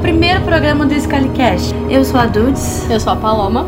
[0.00, 1.74] primeiro programa do Scalicast.
[1.90, 2.88] Eu sou a Dudes.
[2.88, 3.66] Eu sou a Paloma.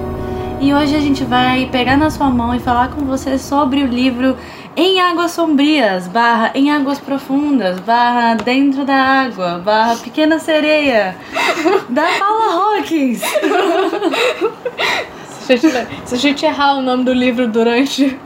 [0.61, 3.87] E hoje a gente vai pegar na sua mão e falar com você sobre o
[3.87, 4.37] livro
[4.77, 11.17] Em Águas Sombrias, barra Em Águas Profundas, barra Dentro da Água, barra Pequena Sereia,
[11.89, 13.23] da Paula Hawkins.
[16.05, 18.17] se a gente errar o nome do livro durante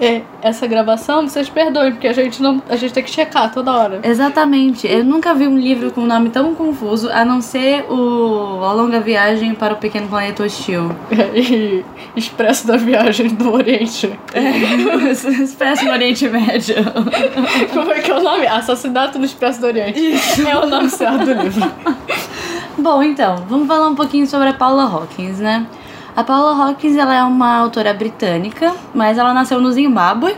[0.00, 2.62] é, essa gravação, vocês perdoem, porque a gente não.
[2.68, 4.00] A gente tem que checar toda hora.
[4.02, 4.86] Exatamente.
[4.86, 8.72] Eu nunca vi um livro com um nome tão confuso, a não ser o A
[8.72, 10.90] Longa Viagem para o Pequeno Planeta Hostil.
[11.10, 11.84] É, e
[12.16, 14.12] Expresso da Viagem do Oriente.
[14.34, 14.50] É,
[15.12, 16.76] Expresso do Oriente Médio.
[17.72, 18.46] Como é que é o nome?
[18.46, 19.98] Assassinato no Expresso do Oriente.
[19.98, 20.46] Isso.
[20.46, 21.72] É o nome certo do livro.
[22.76, 25.66] Bom, então, vamos falar um pouquinho sobre a Paula Hawkins, né?
[26.14, 30.36] A Paula Hawkins ela é uma autora britânica, mas ela nasceu no Zimbábue.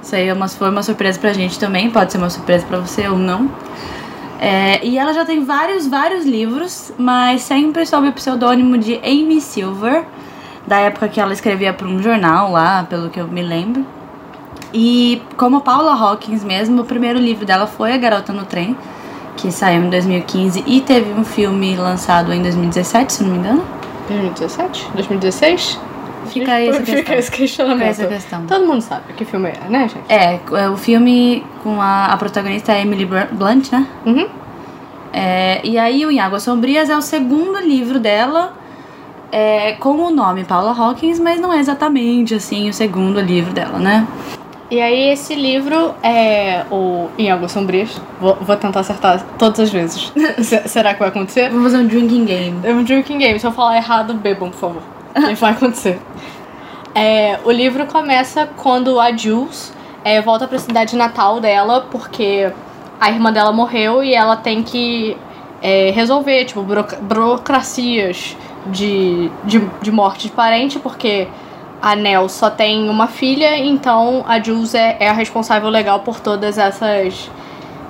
[0.00, 2.78] Isso aí é uma, foi uma surpresa pra gente também, pode ser uma surpresa pra
[2.78, 3.50] você ou não.
[4.38, 9.40] É, e ela já tem vários, vários livros, mas sempre sob o pseudônimo de Amy
[9.40, 10.04] Silver,
[10.64, 13.84] da época que ela escrevia para um jornal lá, pelo que eu me lembro.
[14.72, 18.76] E como Paula Hawkins mesmo, o primeiro livro dela foi A Garota no Trem,
[19.36, 23.75] que saiu em 2015 e teve um filme lançado em 2017, se não me engano.
[24.08, 24.90] 2017?
[24.94, 25.80] 2016?
[26.26, 27.94] Fica aí essa Fica esse questionamento.
[27.94, 28.46] Fica essa questão.
[28.46, 30.04] Todo mundo sabe que filme é, né, gente?
[30.08, 33.86] É, é o filme com a, a protagonista é Emily Blunt, né?
[34.04, 34.28] Uhum.
[35.12, 38.54] É, e aí, o Em Águas Sombrias é o segundo livro dela
[39.32, 43.78] é, com o nome Paula Hawkins, mas não é exatamente assim o segundo livro dela,
[43.78, 44.06] né?
[44.68, 48.00] E aí esse livro é o Em Águas Sombrias.
[48.20, 50.12] Vou, vou tentar acertar todas as vezes.
[50.66, 51.48] Será que vai acontecer?
[51.50, 52.60] Vamos fazer um drinking game.
[52.64, 53.38] É um drinking game.
[53.38, 54.82] Se eu falar errado, bebam, por favor.
[55.30, 55.98] E vai acontecer.
[56.94, 59.72] É, o livro começa quando a Jules
[60.04, 62.50] é, volta para a cidade natal dela, porque
[63.00, 65.16] a irmã dela morreu e ela tem que
[65.62, 66.62] é, resolver, tipo,
[67.02, 68.36] burocracias
[68.66, 71.28] de, de, de morte de parente, porque
[71.80, 76.20] a Nel só tem uma filha, então a Jules é, é a responsável legal por
[76.20, 77.30] todas essas,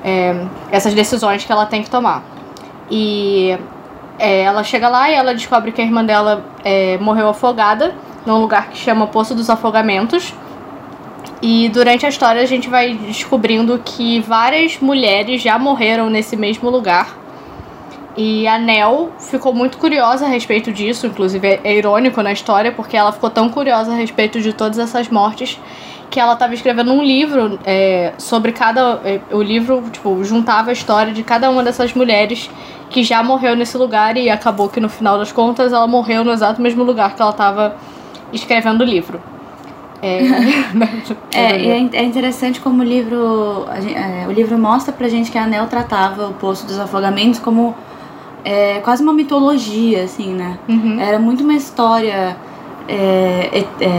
[0.05, 2.23] é, essas decisões que ela tem que tomar.
[2.91, 3.57] E
[4.19, 7.95] é, ela chega lá e ela descobre que a irmã dela é, morreu afogada
[8.25, 10.35] num lugar que chama Poço dos Afogamentos.
[11.41, 16.71] E durante a história a gente vai descobrindo que várias mulheres já morreram nesse mesmo
[16.71, 17.26] lugar.
[18.17, 22.97] E a Nell ficou muito curiosa a respeito disso, inclusive é irônico na história, porque
[22.97, 25.61] ela ficou tão curiosa a respeito de todas essas mortes
[26.11, 29.01] que ela estava escrevendo um livro é, sobre cada.
[29.05, 32.49] É, o livro, tipo, juntava a história de cada uma dessas mulheres
[32.89, 36.33] que já morreu nesse lugar e acabou que no final das contas ela morreu no
[36.33, 37.77] exato mesmo lugar que ela estava
[38.33, 39.21] escrevendo o livro.
[40.01, 40.21] É,
[41.33, 45.67] é, é, interessante como o livro, é, o livro mostra pra gente que a Nel
[45.67, 47.75] tratava o Poço dos Afogamentos como
[48.47, 50.57] é, quase uma mitologia, assim, né?
[50.69, 51.01] Uhum.
[51.01, 52.37] Era muito uma história.
[52.89, 53.91] É, é,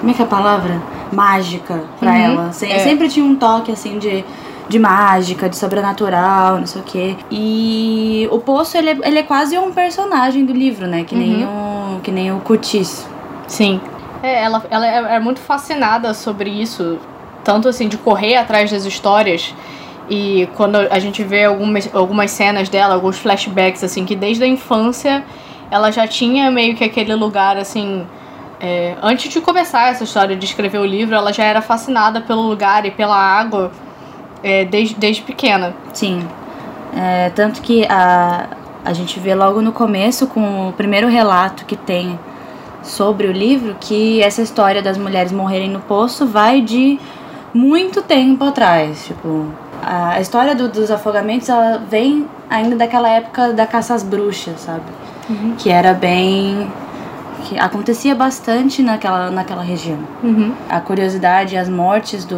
[0.00, 0.82] como é que é a palavra?
[1.12, 2.16] Mágica pra uhum.
[2.16, 2.52] ela.
[2.52, 2.80] Sem, é.
[2.80, 4.24] Sempre tinha um toque, assim, de,
[4.68, 7.16] de mágica, de sobrenatural, não sei o quê.
[7.30, 11.04] E o Poço, ele é, ele é quase um personagem do livro, né?
[11.04, 11.98] Que nem, uhum.
[11.98, 13.08] o, que nem o Curtiço.
[13.46, 13.80] Sim.
[14.24, 16.98] É, ela, ela é, é muito fascinada sobre isso.
[17.44, 19.54] Tanto, assim, de correr atrás das histórias
[20.08, 24.46] e quando a gente vê algumas, algumas cenas dela, alguns flashbacks, assim, que desde a
[24.46, 25.24] infância
[25.70, 28.06] ela já tinha meio que aquele lugar, assim.
[28.58, 32.42] É, antes de começar essa história de escrever o livro, ela já era fascinada pelo
[32.42, 33.70] lugar e pela água
[34.42, 35.74] é, desde, desde pequena.
[35.92, 36.26] Sim.
[36.96, 38.46] É, tanto que a,
[38.84, 42.18] a gente vê logo no começo, com o primeiro relato que tem
[42.82, 46.98] sobre o livro, que essa história das mulheres morrerem no poço vai de
[47.52, 49.06] muito tempo atrás.
[49.06, 49.46] Tipo,
[49.88, 54.82] a história do, dos afogamentos ela vem ainda daquela época da caça às bruxas, sabe?
[55.30, 55.54] Uhum.
[55.56, 56.68] Que era bem.
[57.44, 59.98] que acontecia bastante naquela, naquela região.
[60.24, 60.52] Uhum.
[60.68, 62.36] A curiosidade e as mortes do,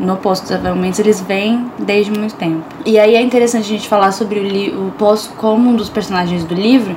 [0.00, 2.64] no posto dos afogamentos eles vêm desde muito tempo.
[2.84, 6.42] E aí é interessante a gente falar sobre o, o poço como um dos personagens
[6.42, 6.96] do livro,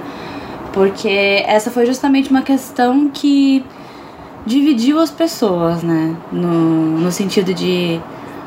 [0.74, 3.64] porque essa foi justamente uma questão que
[4.48, 6.16] dividiu as pessoas, né?
[6.32, 8.02] No, no sentido de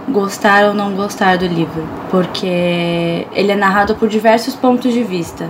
[0.09, 5.49] gostar ou não gostar do livro, porque ele é narrado por diversos pontos de vista.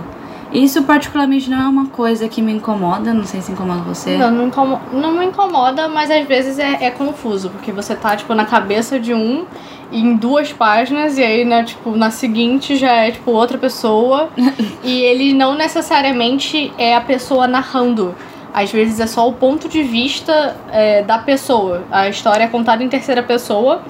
[0.55, 4.15] Isso particularmente não é uma coisa que me incomoda, não sei se incomoda você.
[4.15, 8.15] Não, não, incomoda, não me incomoda, mas às vezes é, é confuso, porque você tá,
[8.15, 9.45] tipo, na cabeça de um
[9.91, 14.29] em duas páginas, e aí, né, tipo, na seguinte já é, tipo, outra pessoa.
[14.81, 18.15] e ele não necessariamente é a pessoa narrando.
[18.53, 21.83] Às vezes é só o ponto de vista é, da pessoa.
[21.91, 23.83] A história é contada em terceira pessoa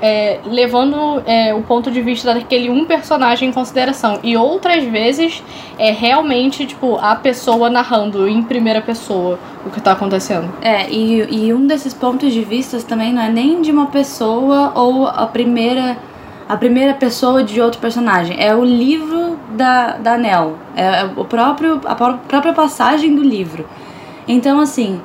[0.00, 4.20] é, levando é, o ponto de vista daquele um personagem em consideração.
[4.22, 5.42] E outras vezes
[5.78, 10.52] é realmente, tipo, a pessoa narrando em primeira pessoa o que tá acontecendo.
[10.60, 14.72] É, e, e um desses pontos de vista também não é nem de uma pessoa
[14.74, 15.96] ou a primeira
[16.48, 18.36] a primeira pessoa de outro personagem.
[18.38, 20.56] É o livro da, da Nell.
[20.76, 23.66] É, é o próprio, a própria passagem do livro.
[24.28, 25.00] Então, assim,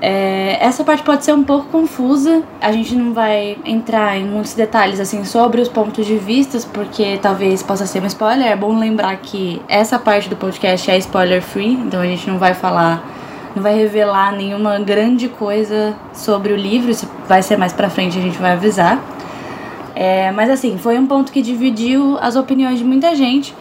[0.00, 2.42] é, essa parte pode ser um pouco confusa.
[2.60, 7.18] A gente não vai entrar em muitos detalhes assim sobre os pontos de vista, porque
[7.20, 8.46] talvez possa ser um spoiler.
[8.46, 12.38] É bom lembrar que essa parte do podcast é spoiler free, então a gente não
[12.38, 13.04] vai falar,
[13.54, 16.90] não vai revelar nenhuma grande coisa sobre o livro.
[16.90, 18.98] Isso vai ser mais pra frente, a gente vai avisar.
[19.94, 23.54] É, mas assim, foi um ponto que dividiu as opiniões de muita gente.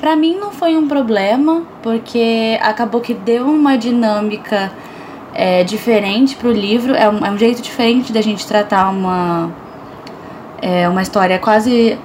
[0.00, 4.72] Pra mim não foi um problema, porque acabou que deu uma dinâmica
[5.34, 6.94] é, diferente pro livro.
[6.94, 9.50] É um, é um jeito diferente da gente tratar uma,
[10.60, 11.98] é, uma história quase.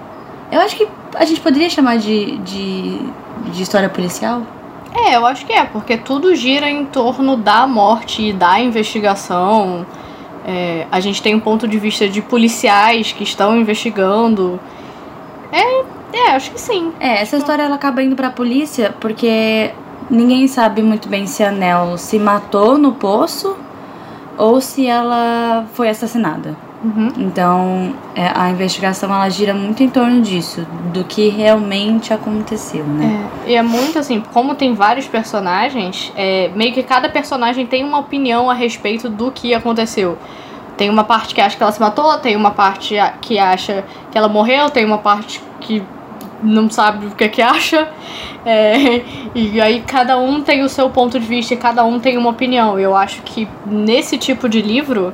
[0.51, 2.99] Eu acho que a gente poderia chamar de, de,
[3.51, 4.41] de história policial.
[4.93, 9.85] É, eu acho que é, porque tudo gira em torno da morte e da investigação.
[10.45, 14.59] É, a gente tem um ponto de vista de policiais que estão investigando.
[15.51, 15.83] É,
[16.13, 16.93] é, acho que sim.
[16.99, 19.71] É, essa história ela acaba indo pra polícia porque
[20.09, 23.55] ninguém sabe muito bem se a Nell se matou no poço
[24.37, 26.55] ou se ela foi assassinada.
[26.83, 27.11] Uhum.
[27.17, 33.27] Então, é, a investigação ela gira muito em torno disso, do que realmente aconteceu, né?
[33.45, 37.83] É, e é muito assim, como tem vários personagens, é, meio que cada personagem tem
[37.83, 40.17] uma opinião a respeito do que aconteceu.
[40.77, 44.17] Tem uma parte que acha que ela se matou, tem uma parte que acha que
[44.17, 45.83] ela morreu, tem uma parte que
[46.43, 47.87] não sabe o que é que acha.
[48.45, 49.01] É,
[49.35, 52.29] e aí cada um tem o seu ponto de vista e cada um tem uma
[52.29, 52.79] opinião.
[52.79, 55.13] Eu acho que nesse tipo de livro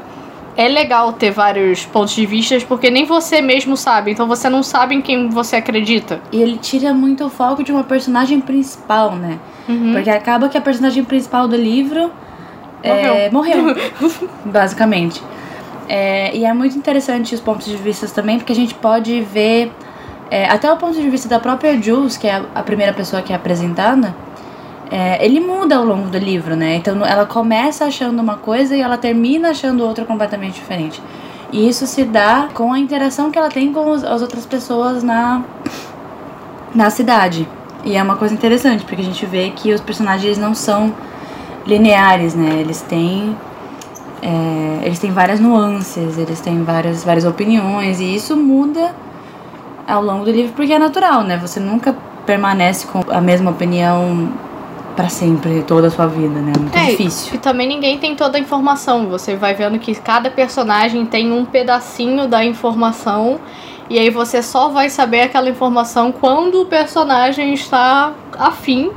[0.56, 4.62] é legal ter vários pontos de vista porque nem você mesmo sabe, então você não
[4.62, 6.22] sabe em quem você acredita.
[6.32, 9.40] E ele tira muito o foco de uma personagem principal, né?
[9.68, 9.94] Uhum.
[9.94, 12.12] Porque acaba que a personagem principal do livro
[12.84, 13.76] é, morreu,
[14.46, 15.22] basicamente.
[15.88, 19.72] É, e é muito interessante os pontos de vista também, porque a gente pode ver
[20.30, 23.32] é, até o ponto de vista da própria Jules, que é a primeira pessoa que
[23.32, 24.16] é apresentada,
[24.92, 26.76] é, ele muda ao longo do livro, né?
[26.76, 31.02] Então ela começa achando uma coisa e ela termina achando outra completamente diferente.
[31.52, 35.04] E isso se dá com a interação que ela tem com os, as outras pessoas
[35.04, 35.44] na,
[36.74, 37.48] na cidade.
[37.86, 40.94] E é uma coisa interessante, porque a gente vê que os personagens não são
[41.66, 42.58] lineares, né?
[42.60, 43.36] Eles têm.
[44.22, 48.96] É, eles têm várias nuances, eles têm várias, várias opiniões, e isso muda
[49.88, 51.38] ao longo do livro porque é natural, né?
[51.38, 51.96] Você nunca
[52.26, 54.32] permanece com a mesma opinião
[54.96, 56.54] para sempre, toda a sua vida, né?
[56.58, 57.36] Muito é, difícil.
[57.36, 59.08] E também ninguém tem toda a informação.
[59.08, 63.40] Você vai vendo que cada personagem tem um pedacinho da informação.
[63.90, 68.92] E aí você só vai saber aquela informação quando o personagem está afim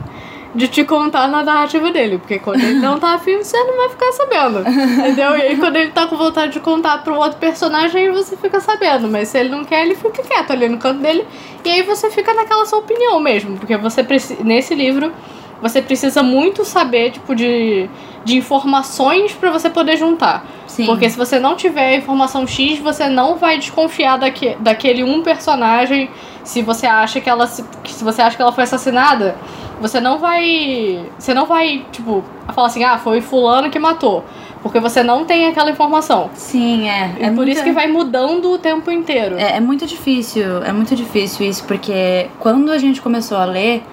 [0.57, 2.19] de te contar na narrativa dele.
[2.19, 4.61] Porque quando ele não tá afim, você não vai ficar sabendo.
[4.61, 5.37] Entendeu?
[5.37, 9.07] E aí quando ele tá com vontade de contar pro outro personagem, você fica sabendo.
[9.07, 11.27] Mas se ele não quer, ele fica quieto ali no canto dele.
[11.65, 13.59] E aí você fica naquela sua opinião mesmo.
[13.59, 14.43] Porque você precisa.
[14.43, 15.13] Nesse livro,
[15.61, 17.89] você precisa muito saber, tipo, de,
[18.25, 20.45] de informações para você poder juntar.
[20.67, 20.87] Sim.
[20.87, 25.23] Porque se você não tiver a informação X, você não vai desconfiar daque, daquele um
[25.23, 26.11] personagem.
[26.45, 29.37] Se você acha que ela se, se você acha que ela foi assassinada,
[29.81, 31.07] você não vai.
[31.19, 34.25] Você não vai, tipo, falar assim, ah, foi fulano que matou.
[34.63, 36.31] Porque você não tem aquela informação.
[36.35, 37.15] Sim, é.
[37.21, 39.37] É, por isso que vai mudando o tempo inteiro.
[39.39, 43.85] É, é muito difícil, é muito difícil isso, porque quando a gente começou a ler,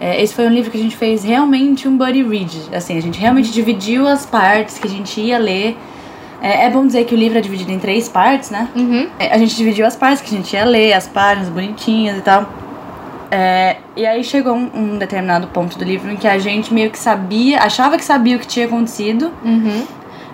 [0.00, 2.74] é, esse foi um livro que a gente fez realmente um buddy read.
[2.74, 5.76] Assim, a gente realmente dividiu as partes que a gente ia ler.
[6.40, 8.68] É, é bom dizer que o livro é dividido em três partes, né?
[8.74, 9.08] Uhum.
[9.18, 12.22] É, a gente dividiu as partes que a gente ia ler, as páginas bonitinhas e
[12.22, 12.48] tal.
[13.30, 16.90] É, e aí chegou um, um, determinado ponto do livro em que a gente meio
[16.90, 19.84] que sabia, achava que sabia o que tinha acontecido, uhum.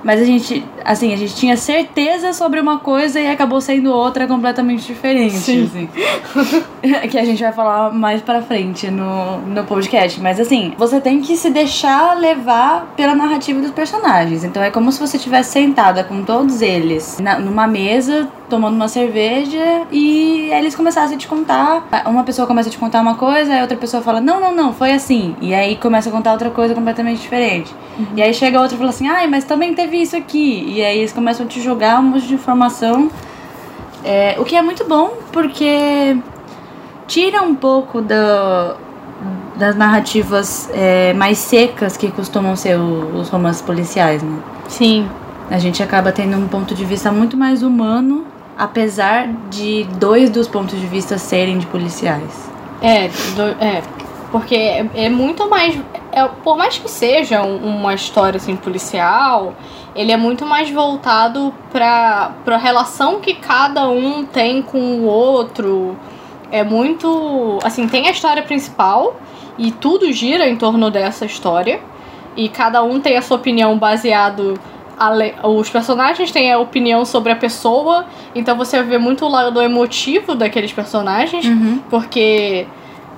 [0.02, 4.26] mas a gente, assim, a gente tinha certeza sobre uma coisa e acabou sendo outra
[4.26, 5.36] completamente diferente.
[5.36, 5.64] Sim.
[5.64, 5.88] Assim.
[7.10, 10.20] que a gente vai falar mais pra frente no, no podcast.
[10.20, 14.44] Mas assim, você tem que se deixar levar pela narrativa dos personagens.
[14.44, 18.88] Então é como se você estivesse sentada com todos eles na, numa mesa, tomando uma
[18.88, 21.88] cerveja e eles começassem a te contar.
[22.04, 24.74] Uma pessoa começa a te contar uma coisa, aí outra pessoa fala: Não, não, não,
[24.74, 25.34] foi assim.
[25.40, 27.74] E aí começa a contar outra coisa completamente diferente.
[27.98, 28.06] Uhum.
[28.16, 30.64] E aí chega outra e fala assim: Ai, mas também teve isso aqui.
[30.68, 33.10] E aí eles começam a te jogar um monte de informação.
[34.04, 36.16] É, o que é muito bom porque
[37.06, 38.76] tira um pouco do,
[39.56, 44.38] das narrativas é, mais secas que costumam ser o, os romances policiais, né?
[44.68, 45.08] Sim.
[45.50, 48.24] A gente acaba tendo um ponto de vista muito mais humano
[48.60, 52.50] apesar de dois dos pontos de vista serem de policiais.
[52.82, 53.82] É, do- é.
[54.30, 55.76] Porque é, é muito mais.
[56.12, 59.54] é, por mais que seja um- uma história assim, policial,
[59.96, 65.96] ele é muito mais voltado pra, pra relação que cada um tem com o outro.
[66.52, 67.58] É muito.
[67.64, 69.16] Assim, tem a história principal
[69.58, 71.80] e tudo gira em torno dessa história.
[72.36, 74.54] E cada um tem a sua opinião baseado.
[75.42, 78.04] Os personagens têm a opinião sobre a pessoa,
[78.34, 81.80] então você vê muito o lado emotivo daqueles personagens Uhum.
[81.88, 82.66] porque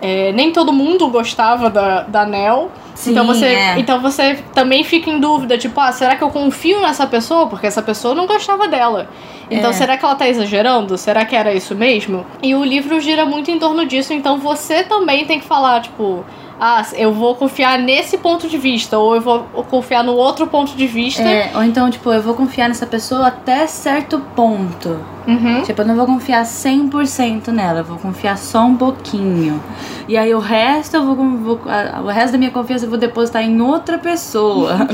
[0.00, 2.70] é, nem todo mundo gostava da, da Nel.
[2.94, 3.78] Sim, então, você, é.
[3.78, 7.46] então você também fica em dúvida, tipo, ah, será que eu confio nessa pessoa?
[7.46, 9.08] Porque essa pessoa não gostava dela.
[9.50, 9.72] Então, É.
[9.72, 10.96] será que ela tá exagerando?
[10.98, 12.24] Será que era isso mesmo?
[12.42, 16.24] E o livro gira muito em torno disso, então você também tem que falar, tipo,
[16.64, 20.76] ah, eu vou confiar nesse ponto de vista, ou eu vou confiar no outro ponto
[20.76, 21.20] de vista.
[21.20, 24.96] É, ou então, tipo, eu vou confiar nessa pessoa até certo ponto.
[25.26, 25.62] Uhum.
[25.62, 29.60] Tipo, eu não vou confiar 100% nela, eu vou confiar só um pouquinho.
[30.06, 31.60] E aí o resto eu vou, vou
[32.04, 34.86] o resto da minha confiança eu vou depositar em outra pessoa.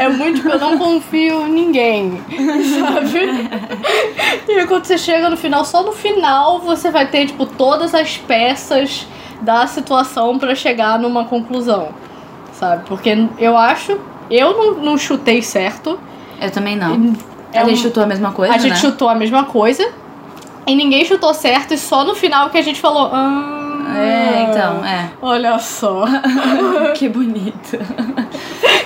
[0.00, 2.22] É muito tipo, eu não confio em ninguém,
[2.80, 3.50] sabe?
[4.48, 8.16] E quando você chega no final, só no final você vai ter, tipo, todas as
[8.16, 9.06] peças
[9.44, 11.88] da situação pra chegar numa conclusão,
[12.52, 12.84] sabe?
[12.86, 13.98] Porque eu acho,
[14.30, 15.98] eu não, não chutei certo.
[16.40, 17.14] eu também não.
[17.52, 18.76] É a um- gente chutou a mesma coisa, a gente né?
[18.76, 19.86] chutou a mesma coisa.
[20.66, 23.10] E ninguém chutou certo, e só no final que a gente falou.
[23.12, 25.10] Ah, É, então, é.
[25.20, 26.04] Olha só.
[26.96, 27.78] que bonito.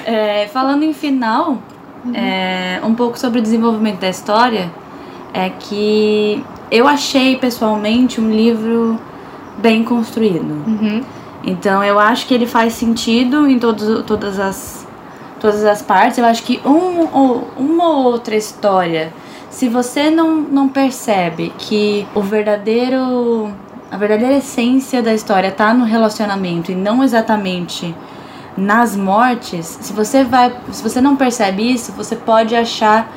[0.05, 1.59] É, falando em final,
[2.13, 4.71] é, um pouco sobre o desenvolvimento da história,
[5.33, 8.99] é que eu achei pessoalmente um livro
[9.59, 10.63] bem construído.
[10.67, 11.03] Uhum.
[11.45, 14.87] Então eu acho que ele faz sentido em todos, todas, as,
[15.41, 16.19] todas as partes.
[16.19, 19.13] Eu acho que um, ou, uma ou outra história,
[19.51, 23.51] se você não, não percebe que o verdadeiro.
[23.91, 27.95] A verdadeira essência da história tá no relacionamento e não exatamente
[28.55, 30.55] nas mortes, se você vai.
[30.71, 33.11] Se você não percebe isso, você pode achar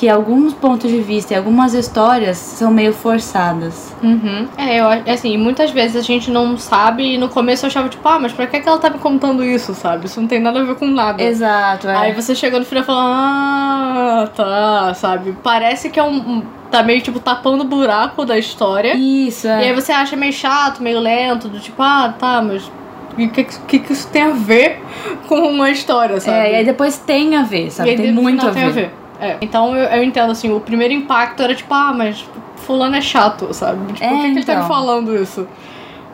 [0.00, 3.94] que alguns pontos de vista e algumas histórias são meio forçadas.
[4.02, 4.48] Uhum.
[4.56, 7.86] É, eu acho- assim, muitas vezes a gente não sabe e no começo eu achava,
[7.90, 10.06] tipo, ah, mas pra que, que ela tá me contando isso, sabe?
[10.06, 11.22] Isso não tem nada a ver com nada.
[11.22, 11.94] Exato, é.
[11.94, 15.36] Aí você chega no final e fala, ah, tá, sabe?
[15.42, 16.42] Parece que é um.
[16.70, 18.94] tá meio, tipo, tapando o buraco da história.
[18.96, 19.54] Isso, E é.
[19.68, 22.70] aí você acha meio chato, meio lento, do tipo, ah, tá, mas.
[23.12, 24.80] O que, que, que isso tem a ver
[25.28, 26.38] com uma história, sabe?
[26.38, 27.90] É, e aí depois tem a ver, sabe?
[27.90, 28.94] E aí Tem muito a tem ver.
[29.20, 29.36] É.
[29.40, 32.24] Então eu, eu entendo, assim, o primeiro impacto era tipo, ah, mas
[32.56, 33.92] fulano é chato, sabe?
[33.92, 34.68] Tipo, É, por que, que ele tá me então.
[34.68, 35.46] falando isso?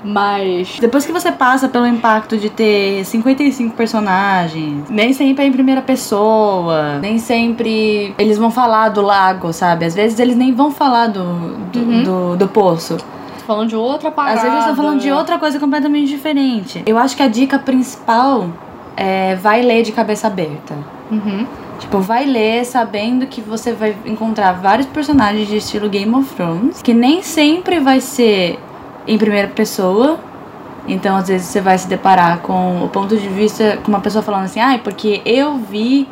[0.05, 0.79] Mas.
[0.79, 5.81] Depois que você passa pelo impacto de ter 55 personagens, nem sempre é em primeira
[5.83, 9.85] pessoa, nem sempre eles vão falar do lago, sabe?
[9.85, 12.03] Às vezes eles nem vão falar do, do, Uhum.
[12.03, 12.97] do, do poço.
[13.47, 14.35] Falando de outra parada.
[14.37, 16.83] Às vezes eles estão falando de outra coisa completamente diferente.
[16.87, 18.49] Eu acho que a dica principal
[18.97, 20.75] é vai ler de cabeça aberta.
[21.11, 21.47] Uhum.
[21.79, 26.81] Tipo, vai ler sabendo que você vai encontrar vários personagens de estilo Game of Thrones,
[26.83, 28.59] que nem sempre vai ser
[29.07, 30.19] em primeira pessoa.
[30.89, 34.23] Então, às vezes, você vai se deparar com o ponto de vista, com uma pessoa
[34.23, 36.09] falando assim, ai, porque eu vi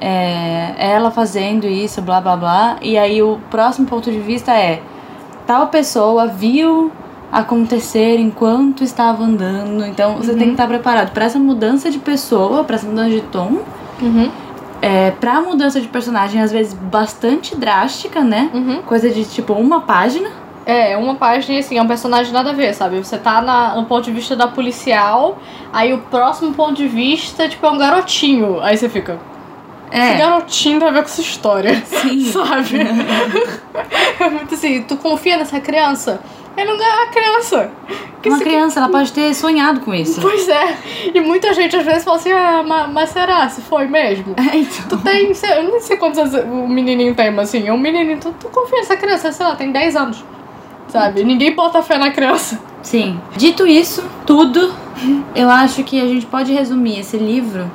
[0.00, 2.76] é, ela fazendo isso, blá blá blá.
[2.80, 4.80] E aí, o próximo ponto de vista é:
[5.46, 6.92] tal pessoa viu
[7.30, 9.84] acontecer enquanto estava andando.
[9.84, 13.20] Então, você tem que estar preparado para essa mudança de pessoa, para essa mudança de
[13.22, 13.58] tom
[14.00, 14.30] Uhum.
[14.80, 18.50] É, pra mudança de personagem, às vezes bastante drástica, né?
[18.54, 18.82] Uhum.
[18.82, 20.28] Coisa de tipo uma página.
[20.64, 22.98] É, uma página e assim, é um personagem nada a ver, sabe?
[22.98, 25.38] Você tá na- no ponto de vista da policial,
[25.72, 28.60] aí o próximo ponto de vista, tipo, é um garotinho.
[28.60, 29.18] Aí você fica.
[29.90, 31.82] Esse É, garotinho tem a ver com essa história.
[31.86, 32.20] sim.
[32.30, 32.76] Sabe?
[34.20, 36.20] é muito assim, tu confia nessa criança?
[36.56, 37.70] Não é uma criança.
[38.20, 40.20] Que Uma criança, ela pode ter sonhado com isso.
[40.20, 40.76] Pois é.
[41.14, 43.48] E muita gente às vezes fala assim, ah, mas, mas será?
[43.48, 44.34] Se foi mesmo?
[44.36, 44.98] É, então.
[44.98, 48.18] Tu tem, eu nem sei quantos anos o menininho tem, mas assim, é um menininho,
[48.18, 50.24] tu, tu confia nessa criança, sei lá, tem 10 anos.
[50.88, 51.22] Sabe?
[51.22, 52.58] Ninguém bota fé na criança.
[52.82, 53.20] Sim.
[53.36, 54.74] Dito isso, tudo,
[55.34, 57.70] eu acho que a gente pode resumir esse livro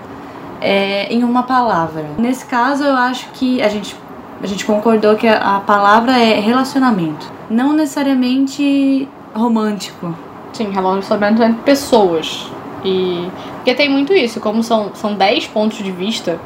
[0.59, 2.09] é, em uma palavra.
[2.17, 3.95] Nesse caso, eu acho que a gente,
[4.41, 7.31] a gente concordou que a, a palavra é relacionamento.
[7.49, 10.15] Não necessariamente romântico.
[10.53, 12.51] Sim, relacionamento entre pessoas.
[12.85, 13.27] E.
[13.55, 16.39] Porque tem muito isso, como são, são 10 pontos de vista,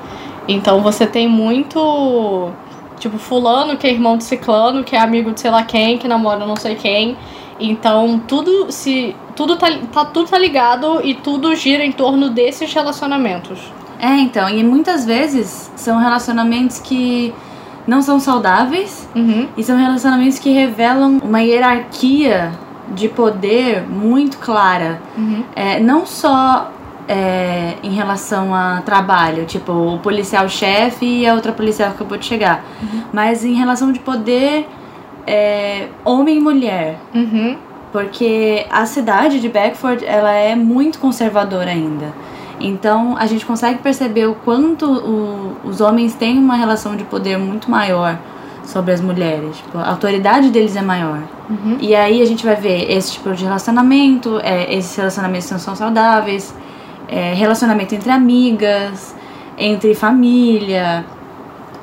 [0.48, 2.50] então você tem muito.
[3.00, 6.08] Tipo, fulano que é irmão de ciclano, que é amigo de sei lá quem, que
[6.08, 7.18] namora não sei quem.
[7.60, 9.16] Então tudo se.
[9.36, 13.60] Tudo tá, tá, tudo tá ligado e tudo gira em torno desses relacionamentos.
[14.00, 17.34] É, então, e muitas vezes são relacionamentos que
[17.88, 19.48] não são saudáveis Uhum.
[19.58, 22.52] e são relacionamentos que revelam uma hierarquia
[22.94, 25.00] de poder muito clara.
[25.18, 25.44] Uhum.
[25.56, 26.72] É, não só
[27.08, 32.26] é, em relação a trabalho, tipo o policial-chefe e a outra policial que acabou de
[32.26, 32.64] chegar,
[33.14, 34.68] mas em relação de poder
[35.26, 36.98] é, homem e mulher.
[37.16, 37.58] Uhum.
[37.92, 42.14] Porque a cidade de Beckford, ela é muito conservadora ainda.
[42.60, 47.38] Então, a gente consegue perceber o quanto o- os homens têm uma relação de poder
[47.38, 48.18] muito maior
[48.64, 49.58] sobre as mulheres.
[49.58, 51.20] Tipo, a autoridade deles é maior.
[51.50, 51.78] Uhum.
[51.80, 55.76] E aí a gente vai ver esse tipo de relacionamento, é, esses relacionamentos não são
[55.76, 56.54] saudáveis,
[57.08, 59.16] é, relacionamento entre amigas,
[59.58, 61.06] entre família,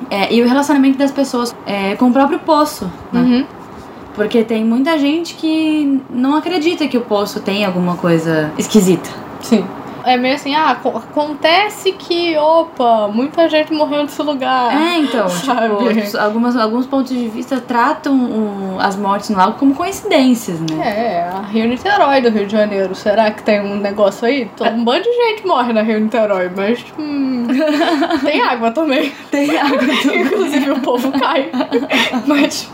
[0.09, 3.21] é, e o relacionamento das pessoas é, com o próprio poço, né?
[3.21, 3.45] Uhum.
[4.13, 9.09] Porque tem muita gente que não acredita que o poço tem alguma coisa esquisita.
[9.41, 9.65] Sim.
[10.05, 14.71] É meio assim, ah, co- acontece que, opa, muita gente morreu nesse lugar.
[14.79, 15.93] É, então, Sabe?
[16.01, 20.67] tipo, algumas, alguns pontos de vista tratam o- as mortes no lago como coincidências, né?
[20.79, 22.93] É, a Rio Niterói do Rio de Janeiro.
[22.93, 24.45] Será que tem um negócio aí?
[24.55, 27.47] Todo um bando de gente morre na Rio Niterói, mas hum,
[28.23, 29.11] tem água também.
[29.31, 30.21] Tem água também.
[30.21, 31.49] Inclusive o povo cai.
[32.27, 32.69] Mas,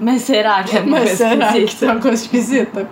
[0.00, 1.78] Mas será que é uma mas coisa será que esquisita?
[1.86, 2.88] tem uma coisa esquisita?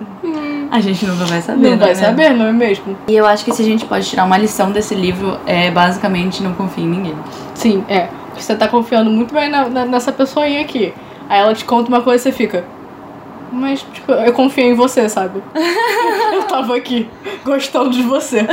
[0.72, 1.94] A gente nunca vai saber, Não vai né?
[1.94, 2.96] saber, não é mesmo?
[3.08, 6.42] E eu acho que se a gente pode tirar uma lição desse livro, é basicamente
[6.42, 7.14] não confie em ninguém.
[7.54, 8.08] Sim, é.
[8.36, 10.92] Você tá confiando muito bem na- na- nessa pessoinha aqui.
[11.28, 12.64] Aí ela te conta uma coisa e você fica.
[13.50, 15.42] Mas, tipo, eu confiei em você, sabe?
[16.34, 17.08] eu tava aqui,
[17.44, 18.46] gostando de você.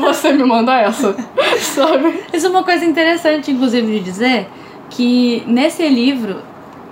[0.00, 1.14] Você me manda essa,
[1.60, 2.20] sabe?
[2.32, 4.48] Isso é uma coisa interessante, inclusive, de dizer,
[4.88, 6.36] que nesse livro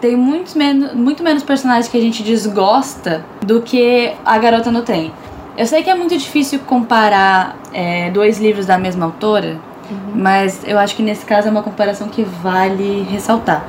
[0.00, 4.83] tem muitos menos, muito menos personagens que a gente desgosta do que a garota no
[4.83, 5.12] trem.
[5.57, 9.59] Eu sei que é muito difícil comparar é, dois livros da mesma autora,
[10.15, 13.64] mas eu acho que nesse caso é uma comparação que vale ressaltar.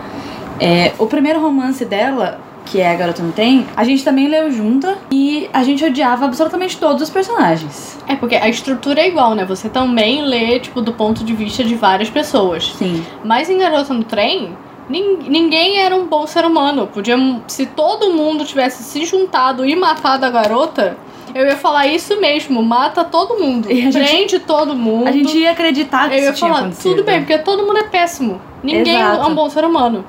[0.60, 4.52] É, o primeiro romance dela, que é A Garota no Trem, a gente também leu
[4.52, 7.98] junta e a gente odiava absolutamente todos os personagens.
[8.08, 9.46] É porque a estrutura é igual, né?
[9.46, 12.74] Você também lê, tipo, do ponto de vista de várias pessoas.
[12.74, 13.06] Sim.
[13.24, 14.58] Mas em Garota no Trem,
[14.90, 16.88] ninguém era um bom ser humano.
[16.88, 20.98] Podia, se todo mundo tivesse se juntado e matado a garota,
[21.36, 23.70] eu ia falar isso mesmo, mata todo mundo.
[23.72, 25.08] E a gente- Prende todo mundo.
[25.08, 27.84] A gente ia acreditar que Eu ia isso falar, tudo bem, porque todo mundo é
[27.84, 28.40] péssimo.
[28.64, 29.22] Ninguém Exato.
[29.24, 30.06] é um bom ser humano.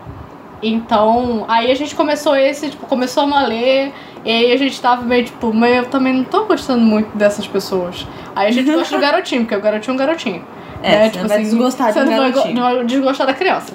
[0.62, 3.92] Então, aí a gente começou esse, tipo, começou a ler,
[4.24, 7.46] e aí a gente tava meio tipo, mas eu também não tô gostando muito dessas
[7.46, 8.06] pessoas.
[8.34, 10.44] Aí a gente gosta do garotinho, porque o garotinho é um garotinho.
[10.82, 12.54] É, você vai desgostar de você um não vai, go- garotinho.
[12.54, 13.72] não vai desgostar da criança.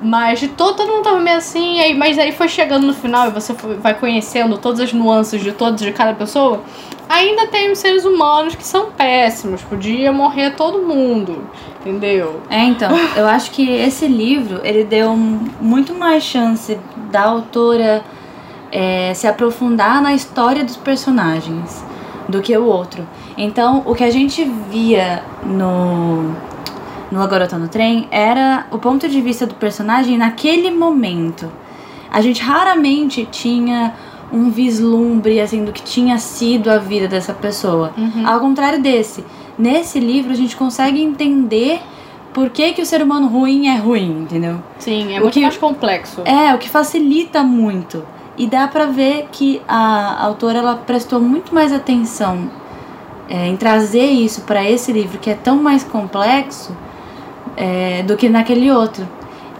[0.00, 3.26] Mas de todo, todo mundo tava meio assim, aí, mas aí foi chegando no final
[3.28, 6.60] e você foi- vai conhecendo todas as nuances de todos, de cada pessoa.
[7.08, 11.42] Ainda tem os seres humanos que são péssimos, podia morrer todo mundo,
[11.80, 12.40] entendeu?
[12.48, 16.78] É, então, eu acho que esse livro, ele deu muito mais chance
[17.10, 18.04] da autora
[18.70, 21.82] é, se aprofundar na história dos personagens
[22.28, 23.08] do que o outro.
[23.36, 26.34] Então, o que a gente via no
[27.10, 31.50] no A Garota no Trem era o ponto de vista do personagem naquele momento.
[32.10, 33.94] A gente raramente tinha
[34.32, 37.92] um vislumbre assim do que tinha sido a vida dessa pessoa.
[38.26, 39.24] Ao contrário desse,
[39.58, 41.80] nesse livro a gente consegue entender
[42.34, 44.62] por que, que o ser humano ruim é ruim, entendeu?
[44.78, 46.20] Sim, é O muito que- mais complexo.
[46.26, 48.04] É, o que facilita muito.
[48.36, 52.50] E dá pra ver que a autora ela prestou muito mais atenção
[53.28, 56.76] é, em trazer isso pra esse livro que é tão mais complexo
[57.58, 59.06] é, do que naquele outro.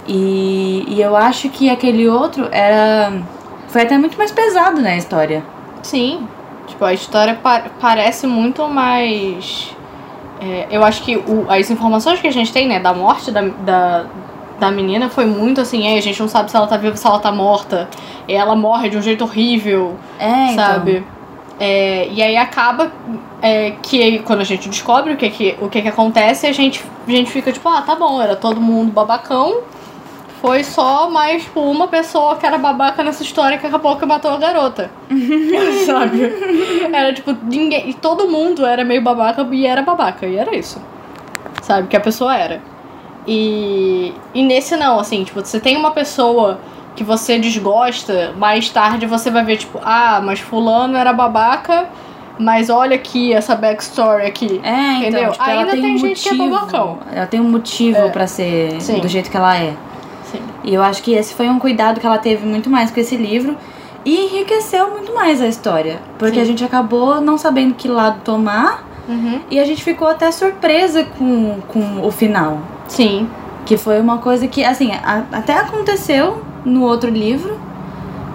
[0.06, 3.12] E, e eu acho que aquele outro era
[3.68, 5.42] foi até muito mais pesado na história.
[5.82, 6.26] Sim.
[6.66, 9.74] Tipo, a história pa- parece muito mais.
[10.40, 13.42] é, eu acho que o- as informações que a gente tem, né, da morte da,
[13.42, 14.04] da,
[14.58, 17.06] da menina foi muito assim, é, a gente não sabe se ela tá viva, se
[17.06, 17.88] ela tá morta.
[18.26, 20.64] E ela morre de um jeito horrível, É, então.
[21.60, 22.92] É, e aí acaba
[23.42, 26.84] é, que quando a gente descobre o que que, o que, que acontece, a gente,
[27.06, 29.62] a gente fica tipo, ah, tá bom, era todo mundo babacão.
[30.40, 34.30] Foi só mais tipo, uma pessoa que era babaca nessa história que acabou que matou
[34.30, 34.88] a garota.
[35.84, 36.32] sabe?
[36.92, 37.90] Era tipo, ninguém.
[37.90, 40.26] E todo mundo era meio babaca e era babaca.
[40.26, 40.80] E era isso.
[41.60, 41.88] Sabe?
[41.88, 42.62] Que a pessoa era.
[43.26, 46.60] E, e nesse não, assim, tipo, você tem uma pessoa
[46.98, 51.86] que você desgosta, mais tarde você vai ver, tipo, ah, mas fulano era babaca,
[52.38, 54.60] mas olha aqui essa backstory aqui.
[54.64, 55.30] É, então, Entendeu?
[55.32, 56.54] tipo, ela Ainda tem, tem um gente que é motivo.
[56.56, 56.98] babacão.
[57.12, 58.08] Ela tem um motivo É.
[58.08, 58.98] pra ser Sim.
[58.98, 59.74] do jeito que ela é.
[60.24, 60.40] Sim.
[60.64, 63.16] E eu acho que esse foi um cuidado que ela teve muito mais com esse
[63.16, 63.56] livro
[64.04, 66.00] e enriqueceu muito mais a história.
[66.18, 66.40] Porque Sim.
[66.42, 69.40] a gente acabou não sabendo que lado tomar Uhum.
[69.50, 72.58] e a gente ficou até surpresa com, com o final.
[72.88, 73.28] Sim.
[73.64, 77.58] Que foi uma coisa que, assim, a- até aconteceu no outro livro,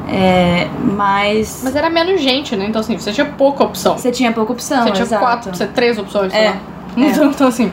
[0.07, 2.65] é, mas, Mas era menos gente, né?
[2.67, 3.97] Então, assim, você tinha pouca opção.
[3.97, 5.23] você tinha pouca opção, Você tinha exato.
[5.23, 6.55] quatro, você três opções, É, lá.
[6.95, 7.71] Então, então, assim,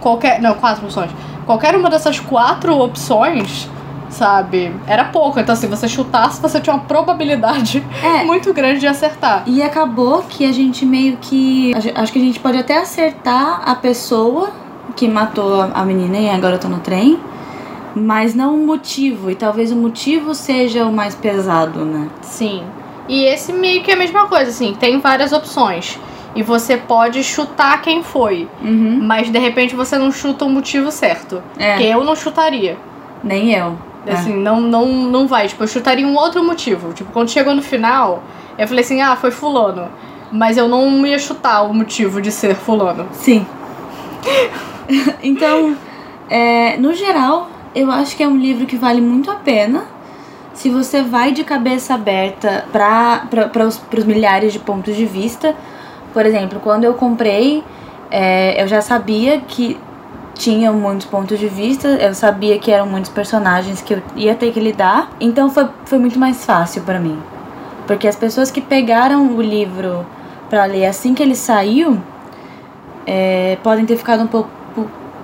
[0.00, 0.40] qualquer.
[0.40, 1.10] Não, quatro opções.
[1.46, 3.68] Qualquer uma dessas quatro opções,
[4.08, 5.40] sabe, era pouco.
[5.40, 8.22] Então, se você chutasse, você tinha uma probabilidade É.
[8.24, 9.42] muito grande de acertar.
[9.46, 11.72] E acabou que a gente meio que.
[11.94, 14.50] Acho que a gente pode até acertar a pessoa
[14.94, 17.18] que matou a menina e agora eu tô no trem.
[17.94, 19.30] Mas não o motivo.
[19.30, 22.08] E talvez o motivo seja o mais pesado, né?
[22.22, 22.62] Sim.
[23.08, 25.98] E esse meio que é a mesma coisa, assim, tem várias opções.
[26.34, 28.48] E você pode chutar quem foi.
[28.62, 29.00] Uhum.
[29.02, 31.42] Mas de repente você não chuta o motivo certo.
[31.58, 31.76] É.
[31.76, 32.78] Que eu não chutaria.
[33.22, 33.76] Nem eu.
[34.06, 34.12] É.
[34.12, 35.48] Assim, não, não, não vai.
[35.48, 36.92] Tipo, eu chutaria um outro motivo.
[36.92, 38.22] Tipo, quando chegou no final,
[38.58, 39.88] eu falei assim, ah, foi fulano.
[40.30, 43.06] Mas eu não ia chutar o motivo de ser fulano.
[43.12, 43.46] Sim.
[45.22, 45.76] então,
[46.30, 49.84] é, no geral, eu acho que é um livro que vale muito a pena
[50.52, 55.54] se você vai de cabeça aberta para os milhares de pontos de vista.
[56.12, 57.64] Por exemplo, quando eu comprei,
[58.10, 59.78] é, eu já sabia que
[60.34, 64.52] tinham muitos pontos de vista, eu sabia que eram muitos personagens que eu ia ter
[64.52, 67.18] que lidar, então foi, foi muito mais fácil para mim.
[67.86, 70.06] Porque as pessoas que pegaram o livro
[70.50, 71.98] para ler assim que ele saiu,
[73.06, 74.50] é, podem ter ficado um pouco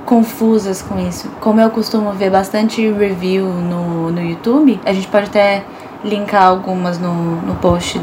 [0.09, 1.29] confusas com isso.
[1.39, 5.63] Como eu costumo ver bastante review no, no YouTube, a gente pode até
[6.03, 8.01] linkar algumas no, no post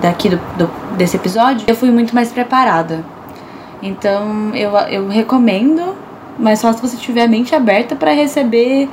[0.00, 1.64] daqui do, do- desse episódio.
[1.66, 3.04] Eu fui muito mais preparada.
[3.82, 5.96] Então eu, eu recomendo,
[6.38, 8.88] mas só se você tiver a mente aberta para receber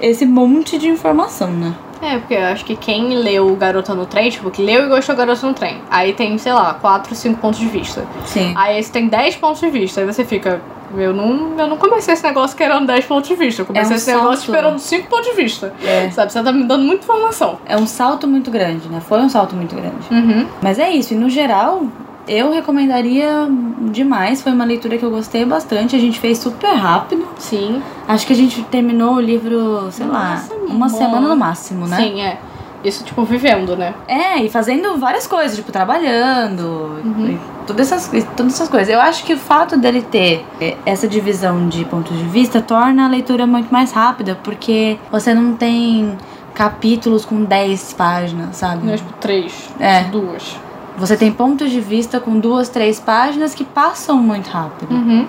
[0.00, 1.74] esse monte de informação, né?
[2.00, 5.16] É, porque eu acho que quem leu Garota no Trem, tipo, que leu e gostou
[5.16, 8.04] do Garota no Trem, aí tem, sei lá, 4, 5 pontos de vista.
[8.24, 8.52] Sim.
[8.56, 10.00] Aí esse tem 10 pontos de vista.
[10.00, 10.60] Aí você fica.
[10.96, 13.62] Eu não, eu não comecei esse negócio querendo 10 pontos de vista.
[13.62, 14.42] Eu comecei É um esse negócio salto.
[14.48, 15.72] esperando 5 pontos de vista.
[15.84, 16.10] É.
[16.10, 16.32] Sabe?
[16.32, 17.58] Você tá me dando muita informação.
[17.66, 19.00] É um salto muito grande, né?
[19.00, 20.08] Foi um salto muito grande.
[20.10, 20.46] Uhum.
[20.62, 21.82] Mas é isso, e no geral,
[22.26, 23.48] eu recomendaria
[23.90, 24.42] demais.
[24.42, 25.96] Foi uma leitura que eu gostei bastante.
[25.96, 27.26] A gente fez super rápido.
[27.38, 27.82] Sim.
[28.06, 31.96] Acho que a gente terminou o livro, sei Uma lá, uma semana no máximo, né?
[31.96, 32.38] Sim, é.
[32.84, 33.92] Isso, tipo, vivendo, né?
[34.06, 37.36] É, e fazendo várias coisas, tipo, trabalhando, Uhum.
[37.66, 38.88] todas, essas, todas essas coisas.
[38.88, 43.04] Eu acho que o fato dele ter é, essa divisão de pontos de vista torna
[43.06, 46.16] a leitura muito mais rápida, porque você não tem
[46.54, 48.86] capítulos com 10 páginas, sabe?
[48.86, 49.68] Não é, tipo, três.
[49.80, 50.04] É.
[50.04, 50.56] Duas.
[50.96, 54.92] Você tem pontos de vista com duas, três páginas que passam muito rápido.
[54.92, 55.26] Uhum.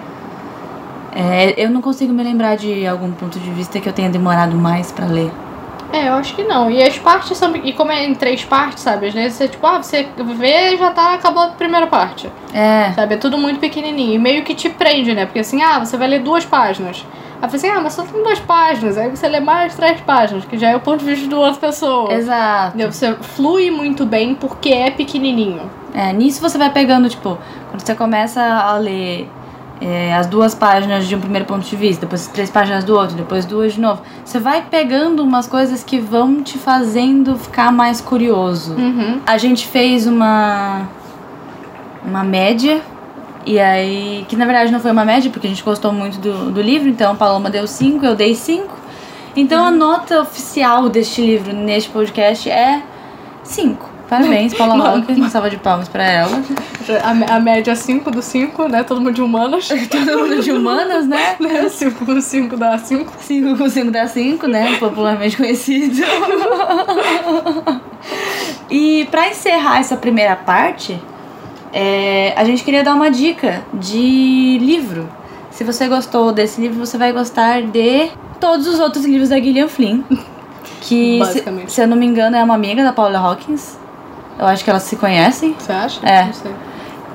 [1.16, 4.56] É, eu não consigo me lembrar de algum ponto de vista que eu tenha demorado
[4.56, 5.32] mais pra ler.
[5.92, 6.70] É, eu acho que não.
[6.70, 7.56] E as partes são.
[7.56, 9.08] E como é em três partes, sabe?
[9.08, 12.30] Às vezes você, tipo, ah, você vê e já tá acabou a primeira parte.
[12.54, 13.16] É, Sabe?
[13.16, 14.14] É tudo muito pequenininho.
[14.14, 15.26] E meio que te prende, né?
[15.26, 17.06] Porque assim, ah, você vai ler duas páginas.
[17.42, 18.98] Aí você assim, ah, mas só tem duas páginas.
[18.98, 21.60] Aí você lê mais três páginas, que já é o ponto de vista de outra
[21.60, 22.14] pessoa.
[22.14, 22.70] exato.
[22.70, 22.92] Entendeu?
[22.92, 25.70] Você flui muito bem porque é pequenininho.
[25.94, 27.38] É, nisso você vai pegando, tipo,
[27.70, 29.28] quando você começa a ler
[29.82, 33.16] é, as duas páginas de um primeiro ponto de vista, depois três páginas do outro,
[33.16, 38.02] depois duas de novo, você vai pegando umas coisas que vão te fazendo ficar mais
[38.02, 38.74] curioso.
[38.74, 39.22] Uhum.
[39.26, 40.88] A gente fez uma
[42.04, 42.82] uma média
[43.46, 46.52] e aí que na verdade não foi uma média porque a gente gostou muito do,
[46.52, 48.78] do livro, então a Paloma deu 5, eu dei 5.
[49.36, 52.82] Então a nota oficial deste livro neste podcast é
[53.44, 53.89] 5.
[54.10, 54.96] Parabéns, Paula.
[54.96, 56.42] Roque, uma salva de palmas pra ela.
[57.04, 58.82] A, a média 5 do 5, né?
[58.82, 59.70] Todo mundo de humanas.
[59.88, 61.36] Todo mundo de humanas, né?
[61.70, 63.14] 5 com 5 dá 5.
[63.20, 64.78] 5 com 5 dá 5, né?
[64.78, 66.02] Popularmente conhecido.
[68.68, 71.00] e pra encerrar essa primeira parte,
[71.72, 75.08] é, a gente queria dar uma dica de livro.
[75.52, 79.68] Se você gostou desse livro, você vai gostar de todos os outros livros da Gillian
[79.68, 80.02] Flynn.
[80.82, 83.78] Que, se, se eu não me engano, é uma amiga da Paula Hawkins.
[84.40, 85.54] Eu acho que elas se conhecem.
[85.60, 86.00] Você acha?
[86.08, 86.26] É.
[86.26, 86.52] Não sei.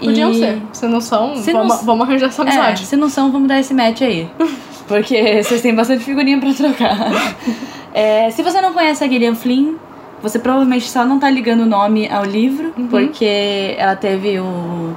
[0.01, 0.63] Podiam E- ser.
[0.73, 2.87] Se não são, Se vamos, não- vamos arranjar essa É, amizade.
[2.87, 4.29] se não são, vamos dar esse match aí.
[4.87, 6.97] Porque vocês têm bastante figurinha pra trocar.
[7.97, 9.77] É, se você não conhece a Gillian Flynn,
[10.21, 12.89] você provavelmente só não tá ligando o nome ao livro, Uhum.
[12.89, 14.93] porque ela teve o,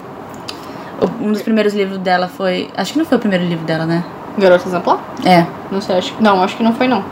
[1.21, 2.69] Um dos primeiros livros dela foi.
[2.75, 4.03] Acho que não foi o primeiro livro dela, né?
[4.35, 4.99] Garota exemplar?
[5.23, 5.45] É.
[5.71, 6.23] Não sei, acho que.
[6.23, 7.05] Não, acho que não foi não.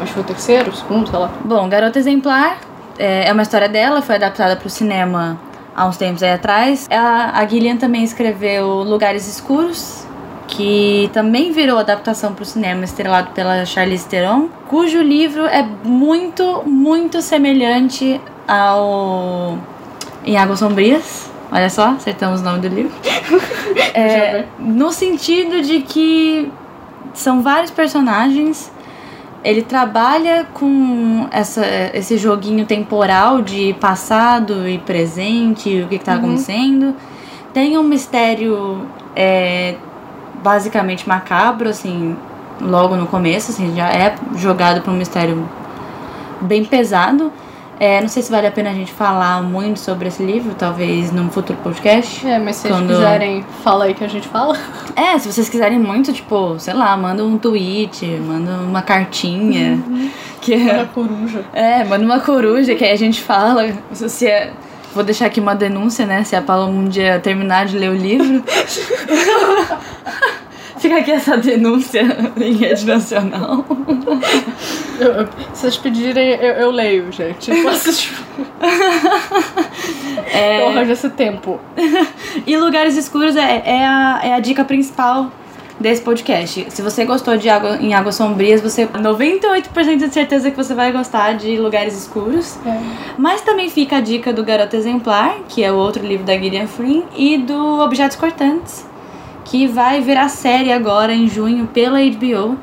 [0.00, 1.30] Mas foi o terceiro, o segundo, sei lá.
[1.44, 2.56] Bom, Garota Exemplar
[3.00, 5.40] é, é uma história dela, foi adaptada pro cinema
[5.74, 6.86] há uns tempos aí atrás.
[6.90, 10.04] Ela, a Gillian também escreveu Lugares Escuros,
[10.46, 17.22] que também virou adaptação pro cinema, estrelado pela Charlize Theron, cujo livro é muito, muito
[17.22, 19.58] semelhante ao
[20.24, 21.30] Em Águas Sombrias.
[21.50, 22.92] Olha só, acertamos o nome do livro.
[23.94, 26.50] É, no sentido de que
[27.14, 28.70] são vários personagens.
[29.42, 36.94] Ele trabalha com essa, esse joguinho temporal de passado e presente, o que, está acontecendo.
[37.52, 39.76] Tem um mistério é,
[40.42, 42.16] basicamente macabro, assim,
[42.60, 45.48] logo no começo, assim, já é jogado para um mistério
[46.42, 47.32] bem pesado.
[47.82, 51.10] É, não sei se vale a pena a gente falar muito sobre esse livro, talvez
[51.10, 52.26] num futuro podcast.
[52.26, 54.54] É, mas se Quando- vocês quiserem, fala aí que a gente fala.
[54.94, 59.82] É, se vocês quiserem muito, tipo, sei lá, manda um tweet, manda uma cartinha.
[60.42, 61.42] Que Era coruja.
[61.54, 63.72] é, manda uma coruja que aí a gente fala.
[63.94, 64.52] Se é,
[64.94, 66.22] vou deixar aqui uma denúncia, né?
[66.22, 68.44] Se a Paula um dia terminar de ler o livro.
[70.80, 72.02] Fica aqui essa denúncia
[72.40, 73.64] em rede nacional.
[74.98, 77.50] Eu- eu- se vocês pedirem, eu, eu leio, gente.
[77.50, 78.10] Eu posso-
[80.32, 81.60] É, Eu arranjo esse tempo.
[82.46, 85.30] E Lugares Escuros é, é, a, é a dica principal
[85.78, 86.66] desse podcast.
[86.68, 90.92] Se você gostou de água, em Águas Sombrias, você 98% de certeza que você vai
[90.92, 92.58] gostar de Lugares Escuros.
[93.18, 96.66] Mas também fica a dica do Garoto Exemplar, que é o outro livro da Gillian
[96.66, 98.86] Flynn, e do Objetos Cortantes,
[99.50, 102.56] que vai virar série agora em junho pela HBO,